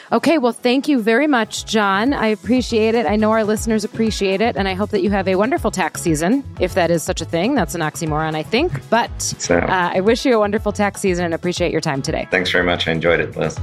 Okay, 0.09 0.37
well, 0.37 0.53
thank 0.53 0.87
you 0.87 1.01
very 1.01 1.27
much, 1.27 1.65
John. 1.65 2.13
I 2.13 2.27
appreciate 2.27 2.95
it. 2.95 3.05
I 3.05 3.17
know 3.17 3.31
our 3.31 3.43
listeners 3.43 3.83
appreciate 3.83 4.39
it, 4.39 4.55
and 4.55 4.65
I 4.65 4.73
hope 4.73 4.91
that 4.91 5.01
you 5.03 5.11
have 5.11 5.27
a 5.27 5.35
wonderful 5.35 5.69
tax 5.69 6.01
season, 6.01 6.45
if 6.61 6.75
that 6.75 6.89
is 6.91 7.03
such 7.03 7.19
a 7.19 7.25
thing. 7.25 7.55
That's 7.55 7.75
an 7.75 7.81
oxymoron, 7.81 8.33
I 8.33 8.43
think. 8.43 8.89
But 8.89 9.21
so, 9.21 9.57
uh, 9.57 9.91
I 9.93 9.99
wish 9.99 10.25
you 10.25 10.33
a 10.33 10.39
wonderful 10.39 10.71
tax 10.71 11.01
season 11.01 11.25
and 11.25 11.33
appreciate 11.33 11.73
your 11.73 11.81
time 11.81 12.01
today. 12.01 12.25
Thanks 12.31 12.51
very 12.51 12.63
much. 12.63 12.87
I 12.87 12.91
enjoyed 12.93 13.19
it, 13.19 13.35
Liz. 13.35 13.59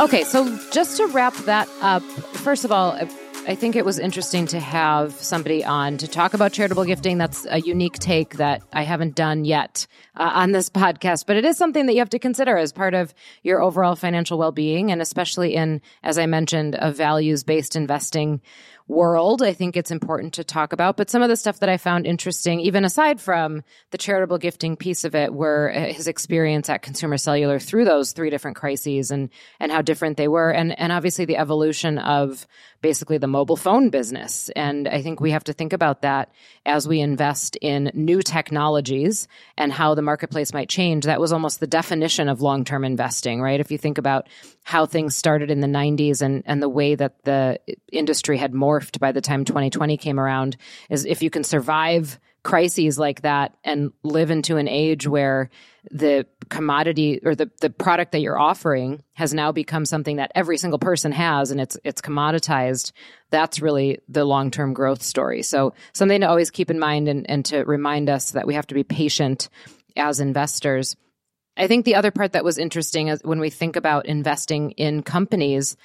Okay, 0.00 0.24
so 0.24 0.58
just 0.72 0.96
to 0.96 1.06
wrap 1.08 1.34
that 1.44 1.68
up, 1.82 2.02
first 2.02 2.64
of 2.64 2.72
all, 2.72 2.98
I 3.48 3.54
think 3.54 3.76
it 3.76 3.84
was 3.84 4.00
interesting 4.00 4.48
to 4.48 4.58
have 4.58 5.12
somebody 5.12 5.64
on 5.64 5.98
to 5.98 6.08
talk 6.08 6.34
about 6.34 6.52
charitable 6.52 6.84
gifting. 6.84 7.16
That's 7.16 7.46
a 7.48 7.60
unique 7.60 7.96
take 8.00 8.38
that 8.38 8.62
I 8.72 8.82
haven't 8.82 9.14
done 9.14 9.44
yet 9.44 9.86
uh, 10.16 10.32
on 10.34 10.50
this 10.50 10.68
podcast, 10.76 11.26
but 11.26 11.36
it 11.36 11.44
is 11.44 11.56
something 11.56 11.86
that 11.86 11.92
you 11.92 12.00
have 12.00 12.10
to 12.10 12.18
consider 12.18 12.56
as 12.56 12.72
part 12.72 12.92
of 12.92 13.14
your 13.44 13.62
overall 13.62 13.94
financial 13.94 14.36
well 14.36 14.50
being. 14.50 14.90
And 14.90 15.00
especially 15.00 15.54
in, 15.54 15.80
as 16.02 16.18
I 16.18 16.26
mentioned, 16.26 16.76
a 16.76 16.90
values 16.90 17.44
based 17.44 17.76
investing 17.76 18.40
world, 18.88 19.42
I 19.42 19.52
think 19.52 19.76
it's 19.76 19.90
important 19.90 20.34
to 20.34 20.44
talk 20.44 20.72
about. 20.72 20.96
But 20.96 21.10
some 21.10 21.22
of 21.22 21.28
the 21.28 21.36
stuff 21.36 21.58
that 21.60 21.68
I 21.68 21.76
found 21.76 22.06
interesting, 22.06 22.60
even 22.60 22.84
aside 22.84 23.20
from 23.20 23.62
the 23.90 23.98
charitable 23.98 24.38
gifting 24.38 24.76
piece 24.76 25.04
of 25.04 25.14
it, 25.14 25.34
were 25.34 25.72
uh, 25.74 25.92
his 25.92 26.06
experience 26.06 26.68
at 26.68 26.82
Consumer 26.82 27.16
Cellular 27.16 27.58
through 27.58 27.84
those 27.84 28.12
three 28.12 28.30
different 28.30 28.56
crises 28.56 29.10
and 29.10 29.30
and 29.58 29.72
how 29.72 29.82
different 29.82 30.16
they 30.16 30.28
were, 30.28 30.50
and 30.50 30.78
and 30.78 30.92
obviously 30.92 31.24
the 31.24 31.36
evolution 31.36 31.98
of 31.98 32.46
basically 32.80 33.18
the 33.18 33.26
mobile 33.36 33.56
phone 33.56 33.90
business. 33.90 34.48
And 34.56 34.88
I 34.88 35.02
think 35.02 35.20
we 35.20 35.32
have 35.32 35.44
to 35.44 35.52
think 35.52 35.74
about 35.74 36.00
that 36.00 36.32
as 36.64 36.88
we 36.88 37.00
invest 37.00 37.56
in 37.60 37.90
new 37.92 38.22
technologies 38.22 39.28
and 39.58 39.70
how 39.70 39.94
the 39.94 40.00
marketplace 40.00 40.54
might 40.54 40.70
change. 40.70 41.04
That 41.04 41.20
was 41.20 41.34
almost 41.34 41.60
the 41.60 41.66
definition 41.66 42.30
of 42.30 42.40
long 42.40 42.64
term 42.64 42.82
investing, 42.82 43.42
right? 43.42 43.60
If 43.60 43.70
you 43.70 43.76
think 43.76 43.98
about 43.98 44.30
how 44.64 44.86
things 44.86 45.14
started 45.14 45.50
in 45.50 45.60
the 45.60 45.66
90s 45.66 46.22
and, 46.22 46.44
and 46.46 46.62
the 46.62 46.68
way 46.70 46.94
that 46.94 47.24
the 47.24 47.60
industry 47.92 48.38
had 48.38 48.54
morphed 48.54 48.98
by 49.00 49.12
the 49.12 49.20
time 49.20 49.44
2020 49.44 49.98
came 49.98 50.18
around, 50.18 50.56
is 50.88 51.04
if 51.04 51.22
you 51.22 51.28
can 51.28 51.44
survive 51.44 52.18
crises 52.46 52.96
like 52.96 53.22
that 53.22 53.56
and 53.64 53.92
live 54.04 54.30
into 54.30 54.56
an 54.56 54.68
age 54.68 55.04
where 55.04 55.50
the 55.90 56.24
commodity 56.48 57.18
or 57.24 57.34
the, 57.34 57.50
the 57.60 57.70
product 57.70 58.12
that 58.12 58.20
you're 58.20 58.38
offering 58.38 59.02
has 59.14 59.34
now 59.34 59.50
become 59.50 59.84
something 59.84 60.18
that 60.18 60.30
every 60.32 60.56
single 60.56 60.78
person 60.78 61.10
has 61.10 61.50
and 61.50 61.60
it's 61.60 61.76
it's 61.82 62.00
commoditized 62.00 62.92
that's 63.30 63.60
really 63.60 63.98
the 64.08 64.24
long-term 64.24 64.74
growth 64.74 65.02
story. 65.02 65.42
So 65.42 65.74
something 65.92 66.20
to 66.20 66.28
always 66.28 66.52
keep 66.52 66.70
in 66.70 66.78
mind 66.78 67.08
and, 67.08 67.28
and 67.28 67.44
to 67.46 67.64
remind 67.64 68.08
us 68.08 68.30
that 68.30 68.46
we 68.46 68.54
have 68.54 68.68
to 68.68 68.76
be 68.76 68.84
patient 68.84 69.48
as 69.96 70.20
investors. 70.20 70.94
I 71.56 71.66
think 71.66 71.84
the 71.84 71.96
other 71.96 72.12
part 72.12 72.34
that 72.34 72.44
was 72.44 72.58
interesting 72.58 73.08
is 73.08 73.22
when 73.24 73.40
we 73.40 73.50
think 73.50 73.74
about 73.74 74.06
investing 74.06 74.70
in 74.72 75.02
companies 75.02 75.76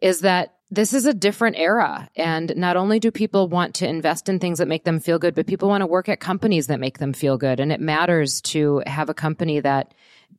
is 0.00 0.20
that 0.20 0.53
this 0.70 0.92
is 0.92 1.06
a 1.06 1.14
different 1.14 1.56
era. 1.56 2.08
And 2.16 2.54
not 2.56 2.76
only 2.76 2.98
do 2.98 3.10
people 3.10 3.48
want 3.48 3.74
to 3.76 3.88
invest 3.88 4.28
in 4.28 4.38
things 4.38 4.58
that 4.58 4.68
make 4.68 4.84
them 4.84 4.98
feel 4.98 5.18
good, 5.18 5.34
but 5.34 5.46
people 5.46 5.68
want 5.68 5.82
to 5.82 5.86
work 5.86 6.08
at 6.08 6.20
companies 6.20 6.66
that 6.66 6.80
make 6.80 6.98
them 6.98 7.12
feel 7.12 7.36
good. 7.36 7.60
And 7.60 7.70
it 7.70 7.80
matters 7.80 8.40
to 8.42 8.82
have 8.86 9.08
a 9.08 9.14
company 9.14 9.60
that 9.60 9.94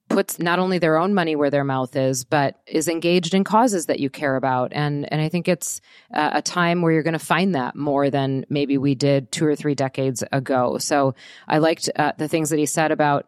puts 0.09 0.37
not 0.39 0.59
only 0.59 0.77
their 0.77 0.97
own 0.97 1.13
money 1.13 1.35
where 1.35 1.49
their 1.49 1.63
mouth 1.63 1.95
is, 1.95 2.25
but 2.25 2.59
is 2.67 2.87
engaged 2.87 3.33
in 3.33 3.43
causes 3.43 3.87
that 3.87 3.99
you 3.99 4.09
care 4.09 4.35
about. 4.35 4.71
And 4.73 5.11
and 5.11 5.21
I 5.21 5.29
think 5.29 5.47
it's 5.47 5.81
a 6.11 6.41
time 6.41 6.81
where 6.81 6.91
you're 6.91 7.03
going 7.03 7.13
to 7.13 7.19
find 7.19 7.55
that 7.55 7.75
more 7.75 8.09
than 8.09 8.45
maybe 8.49 8.77
we 8.77 8.95
did 8.95 9.31
two 9.31 9.45
or 9.45 9.55
three 9.55 9.75
decades 9.75 10.23
ago. 10.31 10.77
So 10.77 11.15
I 11.47 11.57
liked 11.57 11.89
uh, 11.95 12.11
the 12.17 12.27
things 12.27 12.49
that 12.49 12.59
he 12.59 12.65
said 12.65 12.91
about 12.91 13.27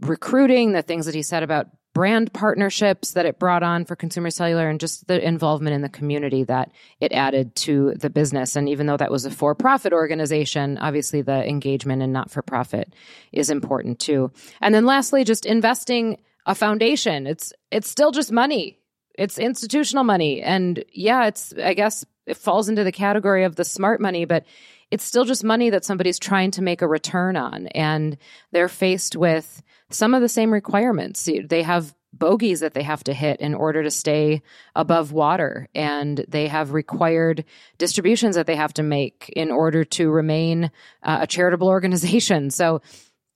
recruiting, 0.00 0.72
the 0.72 0.82
things 0.82 1.06
that 1.06 1.14
he 1.14 1.22
said 1.22 1.42
about 1.42 1.68
brand 1.94 2.32
partnerships 2.32 3.12
that 3.12 3.26
it 3.26 3.38
brought 3.38 3.62
on 3.62 3.84
for 3.84 3.96
consumer 3.96 4.30
cellular 4.30 4.68
and 4.68 4.80
just 4.80 5.06
the 5.08 5.22
involvement 5.22 5.74
in 5.74 5.82
the 5.82 5.88
community 5.88 6.44
that 6.44 6.70
it 7.00 7.12
added 7.12 7.54
to 7.54 7.92
the 7.94 8.08
business. 8.08 8.56
And 8.56 8.68
even 8.68 8.86
though 8.86 8.96
that 8.96 9.10
was 9.10 9.24
a 9.24 9.30
for-profit 9.30 9.92
organization 9.92 10.78
obviously 10.78 11.22
the 11.22 11.46
engagement 11.46 12.02
in 12.02 12.12
not-for-profit 12.12 12.94
is 13.32 13.50
important 13.50 13.98
too. 13.98 14.30
And 14.60 14.74
then 14.74 14.86
lastly 14.86 15.24
just 15.24 15.44
investing 15.46 16.18
a 16.46 16.54
foundation. 16.54 17.26
It's 17.26 17.52
it's 17.70 17.88
still 17.88 18.10
just 18.10 18.32
money. 18.32 18.78
It's 19.18 19.38
institutional 19.38 20.04
money. 20.04 20.42
And 20.42 20.84
yeah 20.92 21.26
it's 21.26 21.52
i 21.62 21.74
guess 21.74 22.04
it 22.26 22.36
falls 22.36 22.68
into 22.68 22.84
the 22.84 22.92
category 22.92 23.44
of 23.44 23.56
the 23.56 23.64
smart 23.64 24.00
money 24.00 24.24
but 24.24 24.44
it's 24.92 25.04
still 25.04 25.24
just 25.24 25.42
money 25.42 25.70
that 25.70 25.86
somebody's 25.86 26.18
trying 26.18 26.50
to 26.50 26.62
make 26.62 26.82
a 26.82 26.86
return 26.86 27.34
on 27.34 27.66
and 27.68 28.18
they're 28.50 28.68
faced 28.68 29.16
with 29.16 29.62
some 29.88 30.12
of 30.12 30.20
the 30.20 30.28
same 30.28 30.52
requirements. 30.52 31.26
They 31.44 31.62
have 31.62 31.94
bogeys 32.12 32.60
that 32.60 32.74
they 32.74 32.82
have 32.82 33.02
to 33.04 33.14
hit 33.14 33.40
in 33.40 33.54
order 33.54 33.82
to 33.82 33.90
stay 33.90 34.42
above 34.76 35.10
water 35.10 35.66
and 35.74 36.22
they 36.28 36.46
have 36.46 36.74
required 36.74 37.46
distributions 37.78 38.36
that 38.36 38.46
they 38.46 38.54
have 38.54 38.74
to 38.74 38.82
make 38.82 39.32
in 39.34 39.50
order 39.50 39.82
to 39.82 40.10
remain 40.10 40.70
uh, 41.02 41.20
a 41.22 41.26
charitable 41.26 41.68
organization 41.78 42.50
so 42.50 42.82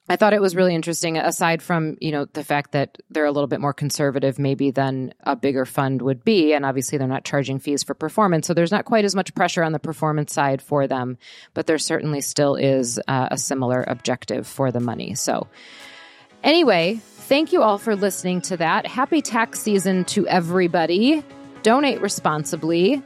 i 0.09 0.17
thought 0.17 0.33
it 0.33 0.41
was 0.41 0.57
really 0.57 0.75
interesting 0.75 1.17
aside 1.17 1.63
from 1.63 1.97
you 2.01 2.11
know 2.11 2.25
the 2.33 2.45
fact 2.45 2.73
that 2.73 2.99
they're 3.11 3.25
a 3.25 3.33
little 3.33 3.47
bit 3.47 3.61
more 3.61 3.73
conservative 3.73 4.39
maybe 4.39 4.71
than 4.71 5.13
a 5.25 5.37
bigger 5.37 5.65
fund 5.65 6.03
would 6.03 6.25
be 6.25 6.53
and 6.53 6.65
obviously 6.65 6.99
they're 6.99 7.07
not 7.07 7.25
charging 7.25 7.59
fees 7.59 7.83
for 7.83 7.95
performance 7.95 8.47
so 8.47 8.55
there's 8.55 8.73
not 8.73 8.85
quite 8.85 9.05
as 9.05 9.15
much 9.15 9.35
pressure 9.35 9.63
on 9.63 9.73
the 9.73 9.79
performance 9.79 10.33
side 10.33 10.61
for 10.63 10.87
them 10.87 11.19
but 11.55 11.67
there 11.67 11.79
certainly 11.79 12.21
still 12.21 12.55
is 12.55 13.01
uh, 13.09 13.29
a 13.31 13.39
similar 13.39 13.85
objective 13.87 14.47
for 14.47 14.71
the 14.71 14.81
money 14.81 15.15
so 15.15 15.47
Anyway, 16.47 17.01
thank 17.03 17.53
you 17.53 17.61
all 17.61 17.77
for 17.77 17.97
listening 17.97 18.41
to 18.41 18.57
that. 18.57 18.87
Happy 18.87 19.21
tax 19.21 19.61
season 19.61 20.05
to 20.05 20.27
everybody. 20.29 21.25
Donate 21.65 22.01
responsibly, 22.01 23.03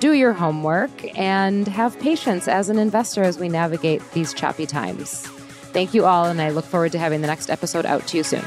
do 0.00 0.12
your 0.12 0.32
homework, 0.32 0.90
and 1.16 1.68
have 1.68 1.98
patience 2.00 2.48
as 2.48 2.68
an 2.68 2.80
investor 2.80 3.22
as 3.22 3.38
we 3.38 3.48
navigate 3.48 4.02
these 4.10 4.34
choppy 4.34 4.66
times. 4.66 5.28
Thank 5.72 5.94
you 5.94 6.04
all, 6.04 6.26
and 6.26 6.40
I 6.40 6.50
look 6.50 6.64
forward 6.64 6.92
to 6.92 6.98
having 6.98 7.20
the 7.20 7.26
next 7.26 7.50
episode 7.50 7.86
out 7.86 8.06
to 8.08 8.16
you 8.16 8.24
soon. 8.24 8.42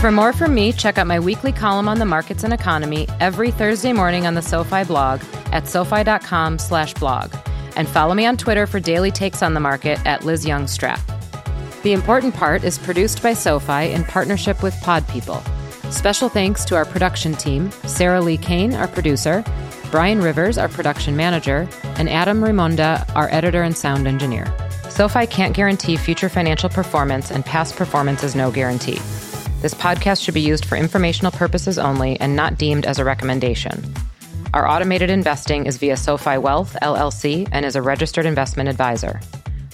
For 0.00 0.10
more 0.10 0.32
from 0.32 0.52
me, 0.52 0.72
check 0.72 0.98
out 0.98 1.06
my 1.06 1.20
weekly 1.20 1.52
column 1.52 1.88
on 1.88 2.00
the 2.00 2.04
markets 2.04 2.42
and 2.42 2.52
economy 2.52 3.06
every 3.20 3.52
Thursday 3.52 3.92
morning 3.92 4.26
on 4.26 4.34
the 4.34 4.42
SoFi 4.42 4.82
blog 4.82 5.22
at 5.52 5.68
sofi.com 5.68 6.58
slash 6.58 6.92
blog 6.94 7.32
and 7.76 7.88
follow 7.88 8.14
me 8.14 8.26
on 8.26 8.36
Twitter 8.36 8.66
for 8.66 8.80
daily 8.80 9.10
takes 9.10 9.42
on 9.42 9.54
the 9.54 9.60
market 9.60 10.04
at 10.04 10.24
Liz 10.24 10.44
Young 10.44 10.64
Strat. 10.64 11.00
The 11.82 11.92
important 11.92 12.34
part 12.34 12.64
is 12.64 12.78
produced 12.78 13.22
by 13.22 13.34
SoFi 13.34 13.92
in 13.92 14.04
partnership 14.04 14.62
with 14.62 14.74
Pod 14.80 15.06
People. 15.08 15.42
Special 15.90 16.28
thanks 16.28 16.64
to 16.66 16.76
our 16.76 16.84
production 16.84 17.34
team 17.34 17.70
Sarah 17.86 18.20
Lee 18.20 18.38
Kane, 18.38 18.74
our 18.74 18.88
producer, 18.88 19.44
Brian 19.92 20.22
Rivers, 20.22 20.56
our 20.56 20.70
production 20.70 21.16
manager, 21.18 21.68
and 21.96 22.08
Adam 22.08 22.40
Rimonda, 22.40 23.04
our 23.14 23.28
editor 23.30 23.62
and 23.62 23.76
sound 23.76 24.08
engineer. 24.08 24.46
SoFi 24.88 25.26
can't 25.26 25.54
guarantee 25.54 25.98
future 25.98 26.30
financial 26.30 26.70
performance, 26.70 27.30
and 27.30 27.44
past 27.44 27.76
performance 27.76 28.24
is 28.24 28.34
no 28.34 28.50
guarantee. 28.50 28.98
This 29.60 29.74
podcast 29.74 30.24
should 30.24 30.32
be 30.32 30.40
used 30.40 30.64
for 30.64 30.76
informational 30.76 31.30
purposes 31.30 31.78
only 31.78 32.18
and 32.20 32.34
not 32.34 32.56
deemed 32.56 32.86
as 32.86 32.98
a 32.98 33.04
recommendation. 33.04 33.94
Our 34.54 34.66
automated 34.66 35.10
investing 35.10 35.66
is 35.66 35.76
via 35.76 35.98
SoFi 35.98 36.38
Wealth, 36.38 36.74
LLC, 36.80 37.46
and 37.52 37.66
is 37.66 37.76
a 37.76 37.82
registered 37.82 38.24
investment 38.24 38.70
advisor. 38.70 39.20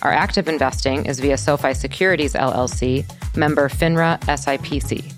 Our 0.03 0.13
active 0.13 0.49
investing 0.49 1.07
is 1.07 1.21
via 1.21 1.39
SoFi 1.39 1.75
Securities, 1.75 2.35
LLC, 2.35 3.07
member 3.37 3.69
FINRA 3.69 4.19
SIPC. 4.23 5.18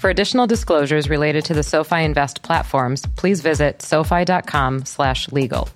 For 0.00 0.08
additional 0.08 0.46
disclosures 0.46 1.10
related 1.10 1.44
to 1.44 1.52
the 1.52 1.62
SoFi 1.62 2.04
Invest 2.04 2.40
platforms, 2.40 3.04
please 3.16 3.42
visit 3.42 3.82
sofi.com 3.82 4.86
slash 4.86 5.30
legal. 5.30 5.68